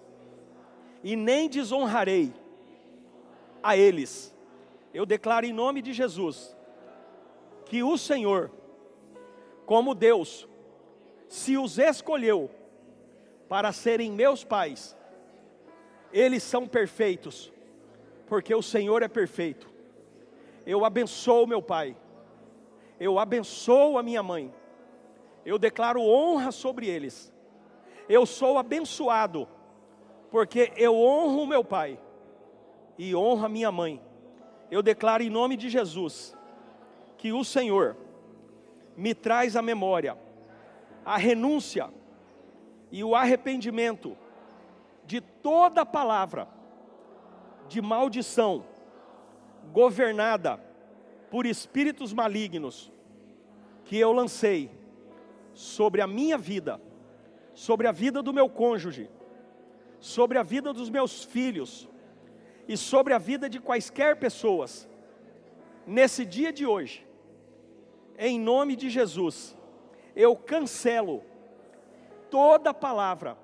[1.04, 2.34] e nem desonrarei
[3.62, 4.36] a eles.
[4.94, 6.56] Eu declaro em nome de Jesus
[7.66, 8.52] que o Senhor,
[9.66, 10.48] como Deus,
[11.28, 12.50] se os escolheu
[13.48, 14.98] para serem meus pais,
[16.12, 17.54] eles são perfeitos,
[18.28, 19.70] porque o Senhor é perfeito.
[20.66, 21.96] Eu abençoo meu pai,
[23.00, 24.54] eu abençoo a minha mãe,
[25.46, 27.32] eu declaro honra sobre eles.
[28.08, 29.48] Eu sou abençoado,
[30.32, 32.00] porque eu honro meu pai
[32.98, 34.02] e honro a minha mãe.
[34.70, 36.36] Eu declaro em nome de Jesus
[37.18, 37.98] que o Senhor
[38.96, 40.18] me traz à memória
[41.06, 41.90] a renúncia
[42.92, 44.18] e o arrependimento
[45.06, 46.48] de toda palavra
[47.68, 48.66] de maldição
[49.72, 50.60] governada
[51.32, 52.92] por espíritos malignos
[53.86, 54.70] que eu lancei
[55.54, 56.80] sobre a minha vida,
[57.54, 59.10] sobre a vida do meu cônjuge,
[60.00, 61.90] sobre a vida dos meus filhos
[62.68, 64.88] e sobre a vida de quaisquer pessoas,
[65.86, 67.06] nesse dia de hoje,
[68.18, 69.58] em nome de Jesus,
[70.16, 71.24] eu cancelo
[72.30, 73.38] toda palavra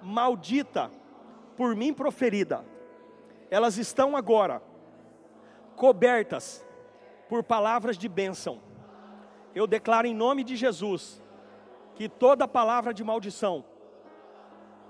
[0.00, 0.90] maldita
[1.56, 2.64] por mim proferida,
[3.50, 4.62] elas estão agora
[5.76, 6.64] cobertas
[7.28, 8.60] por palavras de bênção.
[9.54, 11.22] Eu declaro em nome de Jesus
[11.94, 13.64] que toda palavra de maldição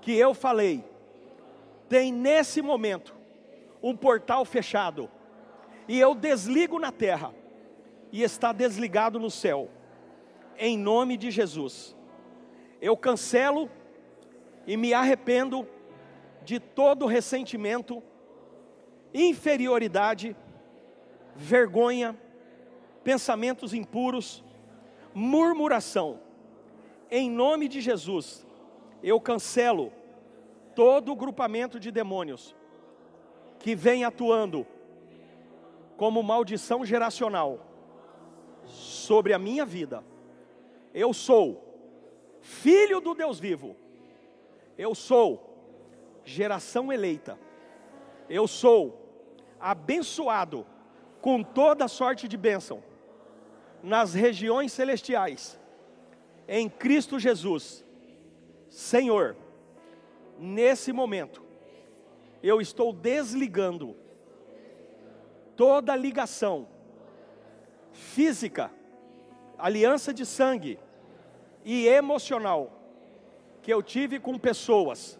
[0.01, 0.83] que eu falei
[1.89, 3.15] tem nesse momento
[3.81, 5.09] um portal fechado
[5.87, 7.33] e eu desligo na terra
[8.11, 9.69] e está desligado no céu,
[10.57, 11.95] em nome de Jesus.
[12.79, 13.69] Eu cancelo
[14.67, 15.67] e me arrependo
[16.43, 18.03] de todo ressentimento,
[19.13, 20.35] inferioridade,
[21.35, 22.15] vergonha,
[23.03, 24.43] pensamentos impuros,
[25.13, 26.19] murmuração.
[27.09, 28.45] Em nome de Jesus,
[29.03, 29.91] eu cancelo
[30.75, 32.55] todo o grupamento de demônios
[33.59, 34.65] que vem atuando
[35.97, 37.59] como maldição geracional
[38.65, 40.03] sobre a minha vida.
[40.93, 41.61] Eu sou
[42.41, 43.75] filho do Deus vivo.
[44.77, 45.49] Eu sou
[46.23, 47.37] geração eleita.
[48.29, 48.97] Eu sou
[49.59, 50.65] abençoado
[51.21, 52.81] com toda sorte de bênção
[53.83, 55.59] nas regiões celestiais
[56.47, 57.85] em Cristo Jesus.
[58.69, 59.35] Senhor,
[60.37, 61.43] nesse momento
[62.41, 63.95] eu estou desligando
[65.55, 66.67] toda ligação
[67.91, 68.71] física,
[69.57, 70.79] aliança de sangue
[71.65, 72.71] e emocional
[73.61, 75.19] que eu tive com pessoas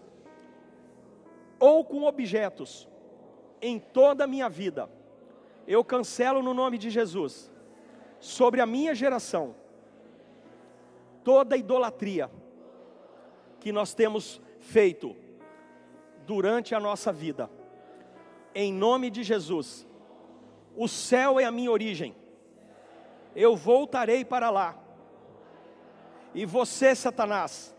[1.59, 2.87] ou com objetos
[3.61, 4.89] em toda a minha vida,
[5.67, 7.51] eu cancelo no nome de Jesus.
[8.21, 9.55] Sobre a minha geração
[11.23, 12.29] toda idolatria
[13.59, 15.15] que nós temos feito
[16.25, 17.49] durante a nossa vida.
[18.53, 19.87] Em nome de Jesus,
[20.75, 22.15] o céu é a minha origem,
[23.35, 24.77] eu voltarei para lá.
[26.33, 27.75] E você, Satanás,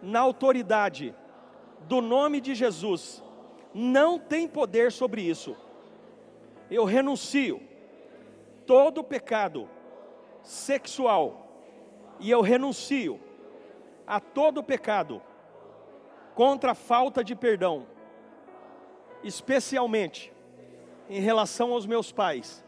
[0.00, 1.14] na autoridade
[1.82, 3.22] do nome de Jesus,
[3.72, 5.56] não tem poder sobre isso.
[6.70, 7.60] Eu renuncio
[8.66, 9.68] todo pecado
[10.42, 11.48] sexual
[12.18, 13.20] e eu renuncio
[14.12, 15.22] a todo pecado
[16.34, 17.86] contra a falta de perdão,
[19.24, 20.30] especialmente
[21.08, 22.62] em relação aos meus pais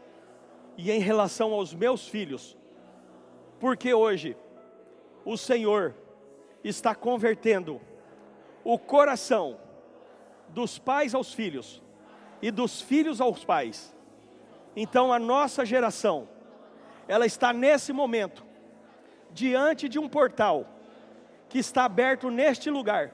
[0.75, 2.57] e em relação aos meus filhos,
[3.59, 4.35] porque hoje
[5.23, 5.93] o Senhor
[6.63, 7.79] está convertendo
[8.63, 9.59] o coração
[10.49, 11.79] dos pais aos filhos
[12.41, 13.95] e dos filhos aos pais.
[14.75, 16.27] Então a nossa geração,
[17.07, 18.43] ela está nesse momento
[19.31, 20.71] diante de um portal
[21.55, 23.13] que está aberto neste lugar.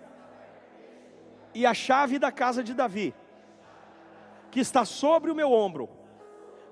[1.54, 3.14] E a chave da casa de Davi,
[4.50, 5.88] que está sobre o meu ombro,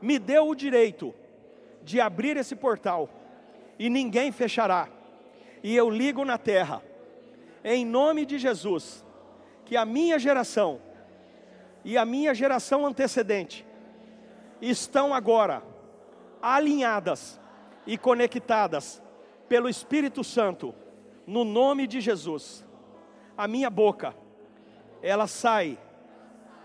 [0.02, 1.14] me deu o direito
[1.84, 3.08] de abrir esse portal
[3.78, 4.90] e ninguém fechará
[5.62, 6.82] e eu ligo na terra,
[7.64, 9.06] em nome de Jesus,
[9.64, 10.82] que a minha geração
[11.86, 13.64] e a minha geração antecedente
[14.60, 15.62] estão agora
[16.42, 17.40] alinhadas
[17.86, 19.04] e conectadas
[19.48, 20.74] pelo Espírito Santo,
[21.30, 22.66] no nome de Jesus.
[23.38, 24.16] A minha boca,
[25.00, 25.78] ela sai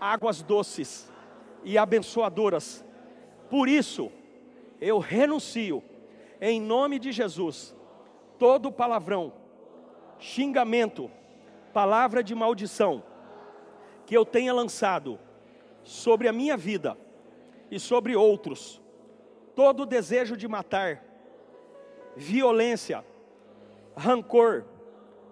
[0.01, 1.11] águas doces
[1.63, 2.83] e abençoadoras.
[3.47, 4.11] Por isso,
[4.81, 5.83] eu renuncio,
[6.41, 7.75] em nome de Jesus,
[8.39, 9.31] todo palavrão,
[10.17, 11.11] xingamento,
[11.71, 13.03] palavra de maldição
[14.07, 15.19] que eu tenha lançado
[15.83, 16.97] sobre a minha vida
[17.69, 18.81] e sobre outros,
[19.55, 21.03] todo desejo de matar,
[22.15, 23.05] violência,
[23.95, 24.65] rancor,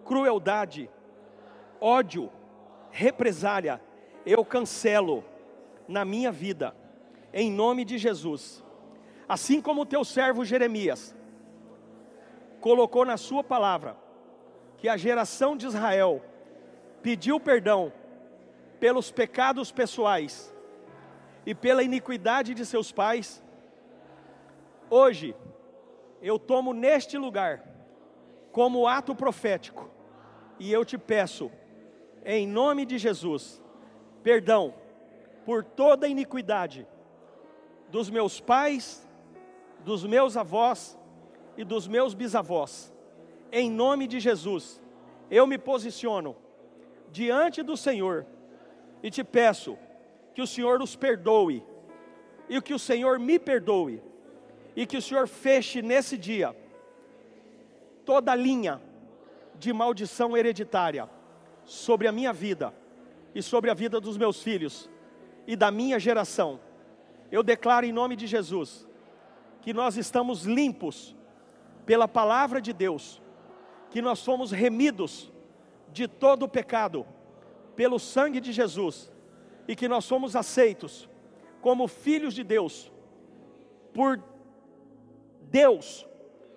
[0.06, 0.90] crueldade,
[1.80, 2.32] ódio,
[2.92, 3.82] represália,
[4.26, 5.24] eu cancelo
[5.88, 6.76] na minha vida,
[7.34, 8.64] em nome de Jesus.
[9.28, 11.16] Assim como o teu servo Jeremias,
[12.62, 13.98] colocou na sua palavra
[14.78, 16.22] que a geração de Israel
[17.02, 17.92] pediu perdão
[18.80, 20.54] pelos pecados pessoais
[21.46, 23.44] e pela iniquidade de seus pais,
[24.90, 25.36] hoje
[26.22, 27.73] eu tomo neste lugar
[28.54, 29.90] como ato profético
[30.60, 31.52] e eu te peço,
[32.24, 33.62] em nome de Jesus,
[34.22, 34.76] perdão
[35.44, 36.88] por toda a iniquidade
[37.90, 39.10] dos meus pais,
[39.84, 40.98] dos meus avós
[41.58, 42.94] e dos meus bisavós.
[43.52, 44.80] Em nome de Jesus,
[45.32, 46.36] eu me posiciono
[47.12, 48.26] diante do Senhor
[49.02, 49.78] e te peço
[50.36, 51.66] que o Senhor os perdoe
[52.48, 54.02] e que o Senhor me perdoe
[54.76, 56.56] e que o Senhor feche nesse dia
[58.06, 58.82] toda linha
[59.56, 61.10] de maldição hereditária
[61.64, 62.74] sobre a minha vida
[63.34, 64.90] e sobre a vida dos meus filhos
[65.48, 66.60] e da minha geração.
[67.32, 68.88] Eu declaro em nome de Jesus
[69.62, 71.16] que nós estamos limpos
[71.86, 73.22] pela palavra de Deus,
[73.90, 75.32] que nós fomos remidos
[75.92, 77.06] de todo o pecado
[77.76, 79.12] pelo sangue de Jesus
[79.68, 81.10] e que nós somos aceitos
[81.62, 82.92] como filhos de Deus
[83.94, 84.22] por
[85.44, 86.06] Deus,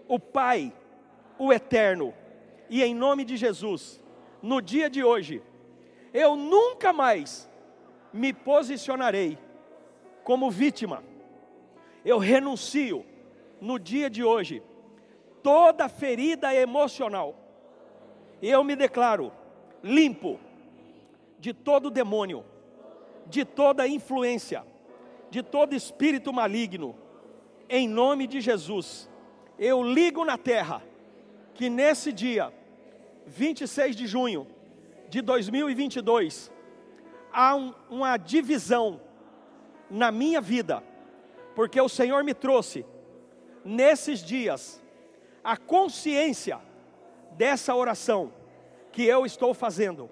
[0.09, 0.73] o Pai,
[1.39, 2.15] o Eterno.
[2.69, 4.01] E em nome de Jesus,
[4.43, 5.43] no dia de hoje,
[6.13, 7.49] eu nunca mais
[8.13, 9.39] me posicionarei
[10.25, 11.03] como vítima.
[12.05, 13.05] Eu renuncio
[13.61, 14.63] no dia de hoje
[15.43, 17.35] toda ferida emocional.
[18.43, 19.33] Eu me declaro
[19.83, 20.41] limpo
[21.39, 22.45] de todo demônio,
[23.27, 24.65] de toda influência,
[25.31, 26.97] de todo espírito maligno.
[27.69, 29.09] Em nome de Jesus,
[29.59, 30.83] eu ligo na terra
[31.57, 32.53] que nesse dia,
[33.27, 34.47] 26 de junho
[35.09, 36.53] de 2022,
[37.33, 39.01] há um, uma divisão
[39.91, 40.83] na minha vida,
[41.55, 42.85] porque o Senhor me trouxe
[43.65, 44.83] nesses dias
[45.43, 46.61] a consciência
[47.33, 48.33] dessa oração
[48.93, 50.11] que eu estou fazendo.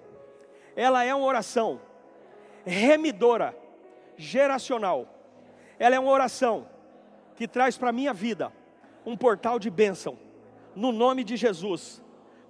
[0.75, 1.79] Ela é uma oração
[2.65, 3.55] remidora,
[4.17, 5.07] geracional.
[5.77, 6.67] Ela é uma oração
[7.35, 8.51] que traz para a minha vida
[9.05, 10.17] um portal de bênção,
[10.75, 12.01] no nome de Jesus.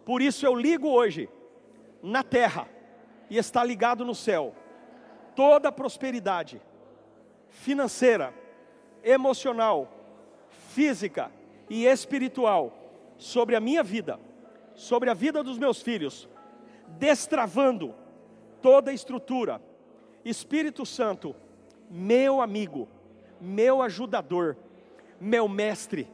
[0.04, 1.30] Por isso eu ligo hoje
[2.02, 2.68] na terra
[3.30, 4.54] e está ligado no céu
[5.36, 6.62] toda prosperidade
[7.50, 8.34] financeira,
[9.04, 9.90] emocional,
[10.74, 11.32] física,
[11.70, 12.74] e espiritual
[13.18, 14.20] sobre a minha vida,
[14.74, 16.28] sobre a vida dos meus filhos,
[16.88, 17.96] destravando
[18.62, 19.62] toda a estrutura.
[20.24, 21.36] Espírito Santo,
[21.90, 22.88] meu amigo,
[23.40, 24.58] meu ajudador,
[25.20, 26.08] meu mestre,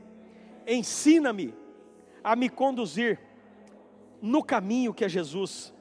[0.67, 1.53] ensina-me
[2.23, 3.19] a me conduzir
[4.21, 5.73] no caminho que é Jesus.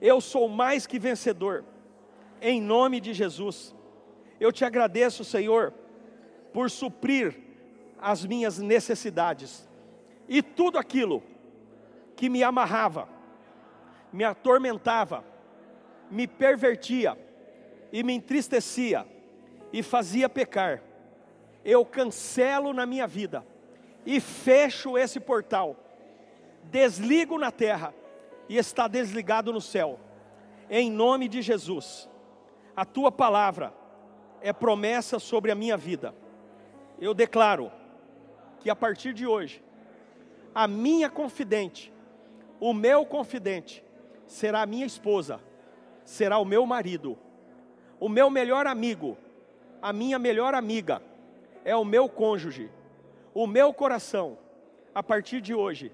[0.00, 1.64] Eu sou mais que vencedor,
[2.40, 3.74] em nome de Jesus.
[4.40, 5.72] Eu te agradeço, Senhor,
[6.52, 7.38] por suprir
[8.00, 9.68] as minhas necessidades.
[10.28, 11.22] E tudo aquilo
[12.16, 13.08] que me amarrava,
[14.12, 15.24] me atormentava,
[16.10, 17.16] me pervertia
[17.92, 19.06] e me entristecia
[19.72, 20.82] e fazia pecar,
[21.64, 23.44] eu cancelo na minha vida
[24.04, 25.76] e fecho esse portal,
[26.64, 27.94] desligo na terra
[28.48, 29.98] e está desligado no céu,
[30.68, 32.08] em nome de Jesus.
[32.76, 33.72] A tua palavra
[34.40, 36.14] é promessa sobre a minha vida.
[37.00, 37.70] Eu declaro
[38.60, 39.62] que a partir de hoje,
[40.54, 41.92] a minha confidente,
[42.60, 43.84] o meu confidente,
[44.26, 45.40] será a minha esposa,
[46.04, 47.18] será o meu marido,
[47.98, 49.16] o meu melhor amigo,
[49.80, 51.02] a minha melhor amiga,
[51.64, 52.70] é o meu cônjuge.
[53.34, 54.38] O meu coração,
[54.94, 55.92] a partir de hoje,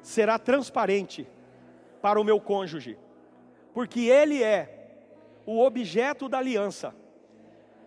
[0.00, 1.28] será transparente
[2.00, 2.96] para o meu cônjuge,
[3.74, 4.90] porque ele é
[5.44, 6.94] o objeto da aliança,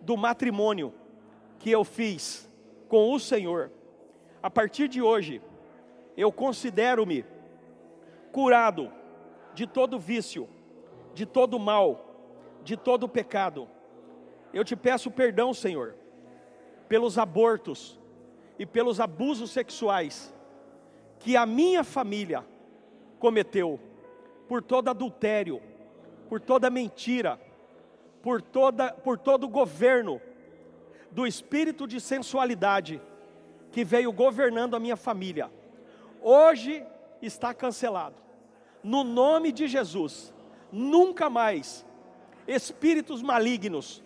[0.02, 0.92] do matrimônio
[1.58, 2.50] que eu fiz
[2.88, 3.70] com o Senhor.
[4.42, 5.42] A partir de hoje,
[6.16, 7.24] eu considero-me
[8.32, 8.90] curado
[9.54, 10.48] de todo vício,
[11.14, 12.14] de todo mal,
[12.62, 13.68] de todo pecado.
[14.52, 15.94] Eu te peço perdão, Senhor,
[16.88, 17.99] pelos abortos
[18.60, 20.34] e pelos abusos sexuais
[21.18, 22.44] que a minha família
[23.18, 23.80] cometeu,
[24.46, 25.62] por todo adultério,
[26.28, 27.40] por toda mentira,
[28.22, 30.20] por, toda, por todo governo
[31.10, 33.00] do espírito de sensualidade
[33.72, 35.50] que veio governando a minha família.
[36.20, 36.84] Hoje
[37.22, 38.16] está cancelado.
[38.84, 40.34] No nome de Jesus,
[40.70, 41.86] nunca mais
[42.46, 44.02] espíritos malignos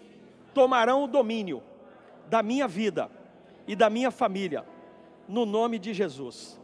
[0.55, 1.61] tomarão o domínio
[2.29, 3.11] da minha vida
[3.67, 4.65] e da minha família,
[5.29, 6.61] no nome de Jesus.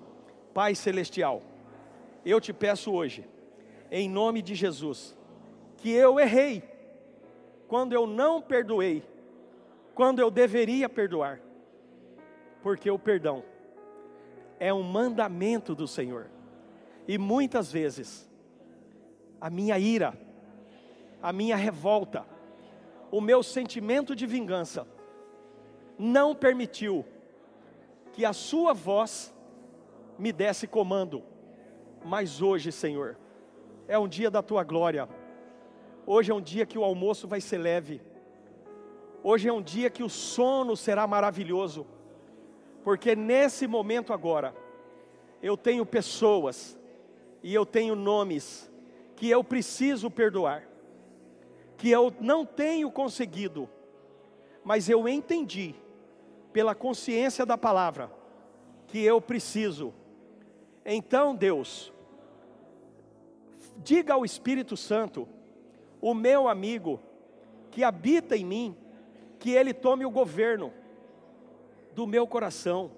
[0.52, 1.42] Pai Celestial,
[2.24, 3.26] eu te peço hoje,
[3.90, 5.16] em nome de Jesus,
[5.76, 6.62] que eu errei
[7.68, 9.02] quando eu não perdoei,
[9.94, 11.40] quando eu deveria perdoar,
[12.62, 13.42] porque o perdão
[14.58, 16.30] é um mandamento do Senhor,
[17.08, 18.28] e muitas vezes
[19.40, 20.18] a minha ira,
[21.22, 22.26] a minha revolta,
[23.10, 24.86] o meu sentimento de vingança,
[26.00, 27.04] não permitiu
[28.12, 29.34] que a Sua voz
[30.18, 31.22] me desse comando.
[32.02, 33.18] Mas hoje, Senhor,
[33.86, 35.06] é um dia da Tua glória.
[36.06, 38.00] Hoje é um dia que o almoço vai ser leve.
[39.22, 41.86] Hoje é um dia que o sono será maravilhoso.
[42.82, 44.54] Porque nesse momento agora,
[45.42, 46.78] eu tenho pessoas
[47.42, 48.70] e eu tenho nomes
[49.16, 50.66] que eu preciso perdoar,
[51.76, 53.68] que eu não tenho conseguido,
[54.64, 55.74] mas eu entendi
[56.52, 58.10] pela consciência da palavra,
[58.86, 59.94] que eu preciso.
[60.84, 61.92] Então, Deus,
[63.76, 65.28] diga ao Espírito Santo,
[66.00, 67.00] o meu amigo,
[67.70, 68.76] que habita em mim,
[69.38, 70.72] que ele tome o governo
[71.94, 72.90] do meu coração,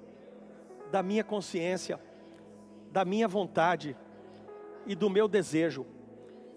[0.91, 2.01] da minha consciência,
[2.91, 3.97] da minha vontade
[4.87, 5.87] e do meu desejo.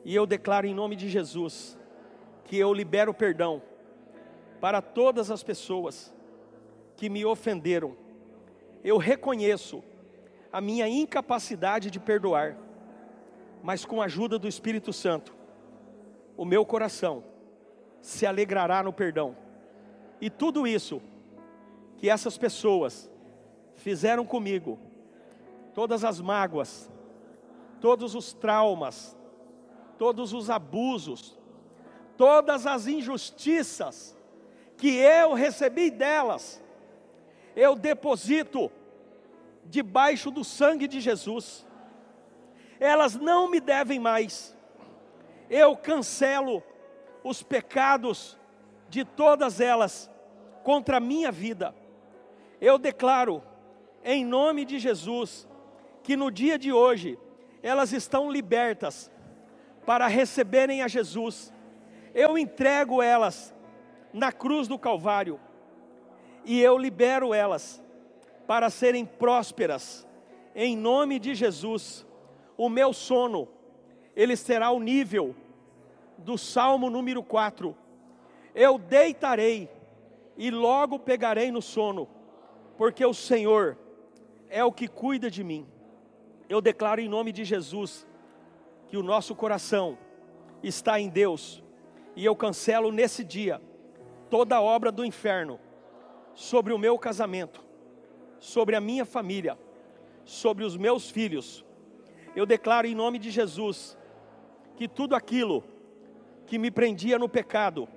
[0.03, 1.77] E eu declaro em nome de Jesus
[2.45, 3.61] que eu libero perdão
[4.61, 6.14] para todas as pessoas
[7.05, 7.95] que me ofenderam.
[8.83, 9.83] Eu reconheço
[10.51, 12.57] a minha incapacidade de perdoar,
[13.61, 15.35] mas com a ajuda do Espírito Santo,
[16.35, 17.23] o meu coração
[18.01, 19.37] se alegrará no perdão.
[20.19, 20.99] E tudo isso
[21.97, 23.07] que essas pessoas
[23.75, 24.79] fizeram comigo,
[25.75, 26.89] todas as mágoas,
[27.79, 29.15] todos os traumas,
[29.99, 31.37] todos os abusos,
[32.17, 34.17] todas as injustiças
[34.75, 36.64] que eu recebi delas,
[37.55, 38.71] eu deposito
[39.65, 41.65] debaixo do sangue de Jesus.
[42.79, 44.55] Elas não me devem mais.
[45.49, 46.61] Eu cancelo
[47.23, 48.37] os pecados
[48.89, 50.09] de todas elas
[50.63, 51.73] contra a minha vida.
[52.59, 53.41] Eu declaro,
[54.03, 55.47] em nome de Jesus,
[56.03, 57.17] que no dia de hoje
[57.63, 59.11] elas estão libertas
[59.85, 61.53] para receberem a Jesus.
[62.13, 63.55] Eu entrego elas
[64.13, 65.39] na cruz do Calvário
[66.45, 67.83] e eu libero elas
[68.45, 70.07] para serem prósperas,
[70.55, 72.05] em nome de Jesus.
[72.55, 73.47] O meu sono,
[74.15, 75.35] ele será o nível
[76.17, 77.75] do Salmo número 4.
[78.53, 79.69] Eu deitarei
[80.37, 82.07] e logo pegarei no sono,
[82.77, 83.77] porque o Senhor
[84.49, 85.65] é o que cuida de mim.
[86.47, 88.07] Eu declaro em nome de Jesus
[88.87, 89.97] que o nosso coração
[90.61, 91.63] está em Deus,
[92.15, 93.61] e eu cancelo nesse dia
[94.29, 95.59] toda obra do inferno
[96.35, 97.63] sobre o meu casamento,
[98.37, 99.57] sobre a minha família,
[100.25, 101.65] sobre os meus filhos.
[102.35, 103.97] Eu declaro em nome de Jesus
[104.75, 105.63] que tudo aquilo
[106.45, 107.87] que me prendia no pecado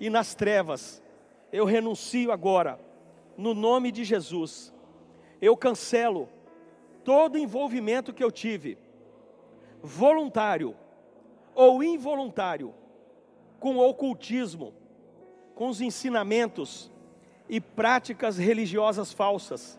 [0.00, 1.02] e nas trevas,
[1.52, 2.80] eu renuncio agora
[3.36, 4.72] no nome de Jesus.
[5.40, 6.28] Eu cancelo
[7.04, 8.78] todo envolvimento que eu tive,
[9.82, 10.74] voluntário
[11.54, 12.74] ou involuntário,
[13.60, 14.72] com o ocultismo,
[15.54, 16.90] com os ensinamentos
[17.48, 19.78] e práticas religiosas falsas.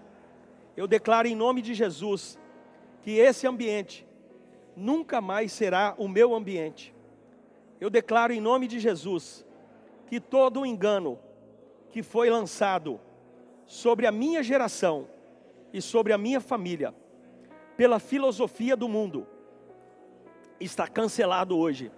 [0.75, 2.39] Eu declaro em nome de Jesus
[3.01, 4.07] que esse ambiente
[4.75, 6.93] nunca mais será o meu ambiente.
[7.79, 9.45] Eu declaro em nome de Jesus
[10.07, 11.19] que todo o engano
[11.91, 12.99] que foi lançado
[13.65, 15.07] sobre a minha geração
[15.71, 16.93] e sobre a minha família,
[17.77, 19.27] pela filosofia do mundo,
[20.59, 21.91] está cancelado hoje,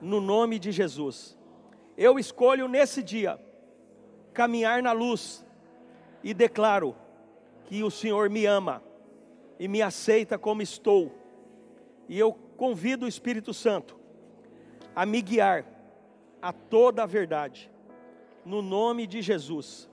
[0.00, 1.36] no nome de Jesus.
[1.96, 3.40] Eu escolho nesse dia
[4.36, 5.44] caminhar na luz
[6.22, 6.94] e declaro
[7.64, 8.82] que o Senhor me ama
[9.58, 11.10] e me aceita como estou.
[12.08, 13.96] E eu convido o Espírito Santo
[14.94, 15.64] a me guiar
[16.40, 17.70] a toda a verdade,
[18.44, 19.88] no nome de Jesus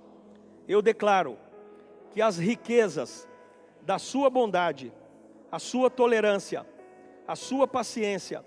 [0.68, 1.38] eu declaro
[2.12, 3.28] que as riquezas
[3.82, 4.94] da sua bondade,
[5.52, 6.66] a sua tolerância,
[7.28, 8.46] a sua paciência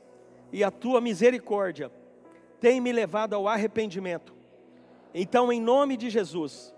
[0.53, 1.91] e a tua misericórdia
[2.61, 4.36] têm me levado ao arrependimento.
[5.19, 6.75] Então, em nome de Jesus,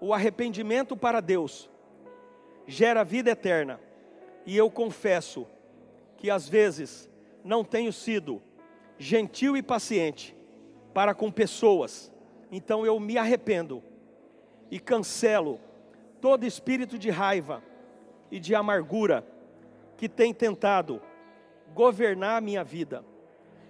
[0.00, 1.70] o arrependimento para Deus
[2.66, 3.78] gera vida eterna.
[4.44, 5.46] E eu confesso
[6.16, 7.08] que às vezes
[7.44, 8.42] não tenho sido
[8.98, 10.36] gentil e paciente
[10.92, 12.12] para com pessoas.
[12.50, 13.80] Então eu me arrependo
[14.68, 15.60] e cancelo
[16.20, 17.62] todo espírito de raiva
[18.32, 19.24] e de amargura
[19.96, 21.00] que tem tentado
[21.72, 23.04] governar a minha vida.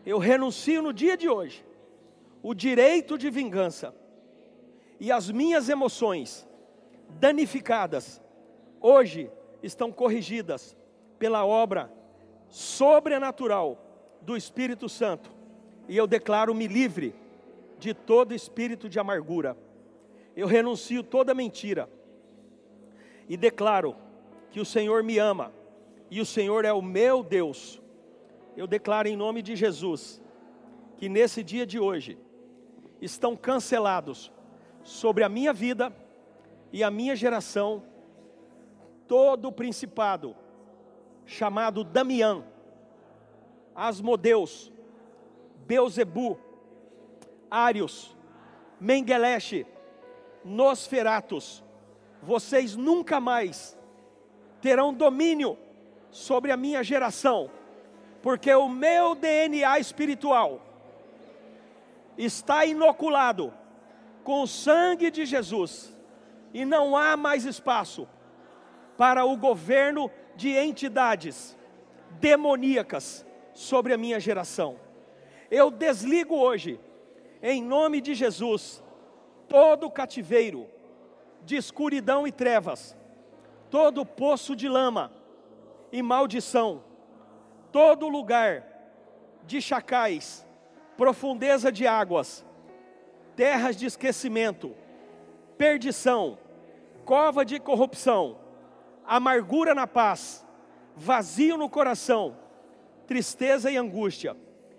[0.06, 1.66] Eu renuncio no dia de hoje
[2.42, 3.94] o direito de vingança
[4.98, 6.46] e as minhas emoções
[7.08, 8.22] danificadas
[8.80, 9.30] hoje
[9.62, 10.76] estão corrigidas
[11.18, 11.92] pela obra
[12.48, 13.78] sobrenatural
[14.22, 15.30] do Espírito Santo
[15.88, 17.14] e eu declaro-me livre
[17.78, 19.56] de todo espírito de amargura
[20.36, 21.88] eu renuncio toda mentira
[23.26, 23.96] e declaro
[24.50, 25.50] que o Senhor me ama
[26.10, 27.82] e o Senhor é o meu Deus.
[28.54, 30.20] Eu declaro em nome de Jesus
[30.98, 32.18] que nesse dia de hoje
[33.00, 34.30] estão cancelados
[34.86, 35.92] sobre a minha vida
[36.72, 37.82] e a minha geração
[39.08, 40.36] todo o principado
[41.24, 42.44] chamado Damião,
[43.74, 44.72] Asmodeus,
[45.66, 46.38] Beuzebu,
[47.50, 48.16] Arius,
[48.80, 49.66] Mengeleche,
[50.44, 51.64] Nosferatos,
[52.22, 53.76] vocês nunca mais
[54.60, 55.58] terão domínio
[56.10, 57.50] sobre a minha geração,
[58.22, 60.60] porque o meu DNA espiritual
[62.16, 63.52] está inoculado
[64.26, 65.96] com o sangue de Jesus
[66.52, 68.08] e não há mais espaço
[68.98, 71.56] para o governo de entidades
[72.18, 73.24] demoníacas
[73.54, 74.80] sobre a minha geração.
[75.48, 76.80] Eu desligo hoje,
[77.40, 78.82] em nome de Jesus,
[79.48, 80.66] todo cativeiro
[81.44, 82.96] de escuridão e trevas,
[83.70, 85.12] todo poço de lama
[85.92, 86.82] e maldição,
[87.70, 88.66] todo lugar
[89.44, 90.44] de chacais,
[90.96, 92.45] profundeza de águas,
[93.36, 94.74] terras de esquecimento,
[95.58, 96.38] perdição,
[97.04, 98.38] cova de corrupção,
[99.04, 100.44] amargura na paz,
[100.96, 102.36] vazio no coração,
[103.06, 104.36] tristeza e angústia,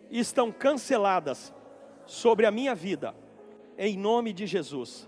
[0.09, 1.53] estão canceladas
[2.05, 3.15] sobre a minha vida
[3.77, 5.07] em nome de Jesus.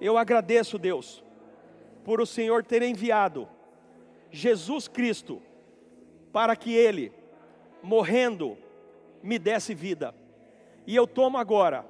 [0.00, 1.24] Eu agradeço, Deus,
[2.04, 3.48] por o Senhor ter enviado
[4.30, 5.42] Jesus Cristo
[6.32, 7.12] para que Ele,
[7.82, 8.56] morrendo,
[9.22, 10.14] me desse vida.
[10.86, 11.84] E eu tomo agora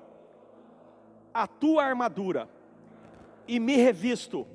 [1.32, 2.48] a tua armadura
[3.47, 4.47] e me revisto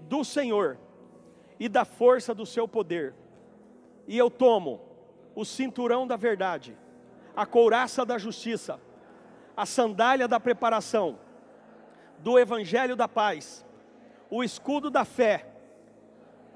[0.00, 0.78] do Senhor
[1.58, 3.14] e da força do seu poder.
[4.06, 4.80] E eu tomo
[5.34, 6.76] o cinturão da verdade,
[7.36, 8.80] a couraça da justiça,
[9.56, 11.18] a sandália da preparação,
[12.18, 13.64] do evangelho da paz,
[14.30, 15.46] o escudo da fé,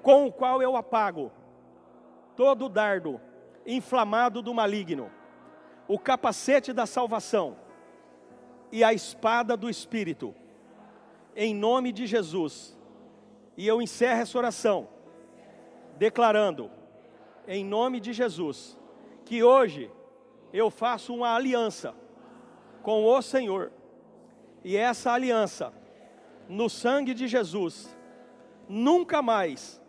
[0.02, 1.32] com o qual eu apago
[2.36, 3.20] todo dardo
[3.66, 5.10] inflamado do maligno,
[5.86, 7.56] o capacete da salvação
[8.70, 10.34] e a espada do Espírito,
[11.34, 12.76] em nome de Jesus.
[13.56, 14.88] E eu encerro essa oração,
[15.96, 16.70] declarando,
[17.46, 18.78] em nome de Jesus,
[19.24, 19.90] que hoje
[20.52, 21.94] eu faço uma aliança
[22.82, 23.72] com o Senhor.
[24.64, 25.72] E essa aliança,
[26.48, 27.96] no sangue de Jesus,
[28.68, 29.80] nunca mais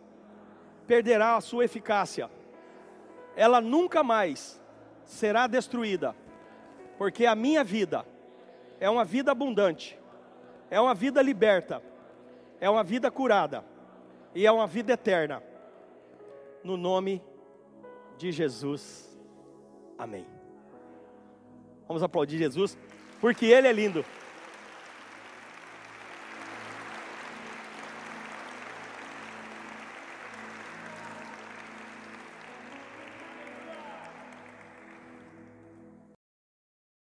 [0.86, 2.30] perderá a sua eficácia.
[3.36, 4.60] Ela nunca mais
[5.04, 6.16] será destruída,
[6.98, 8.06] porque a minha vida
[8.80, 9.96] é uma vida abundante,
[10.70, 11.82] é uma vida liberta,
[12.58, 13.62] é uma vida curada
[14.34, 15.42] e é uma vida eterna.
[16.64, 17.22] No nome
[18.16, 19.18] de Jesus.
[19.98, 20.26] Amém.
[21.86, 22.76] Vamos aplaudir Jesus,
[23.20, 24.04] porque Ele é lindo.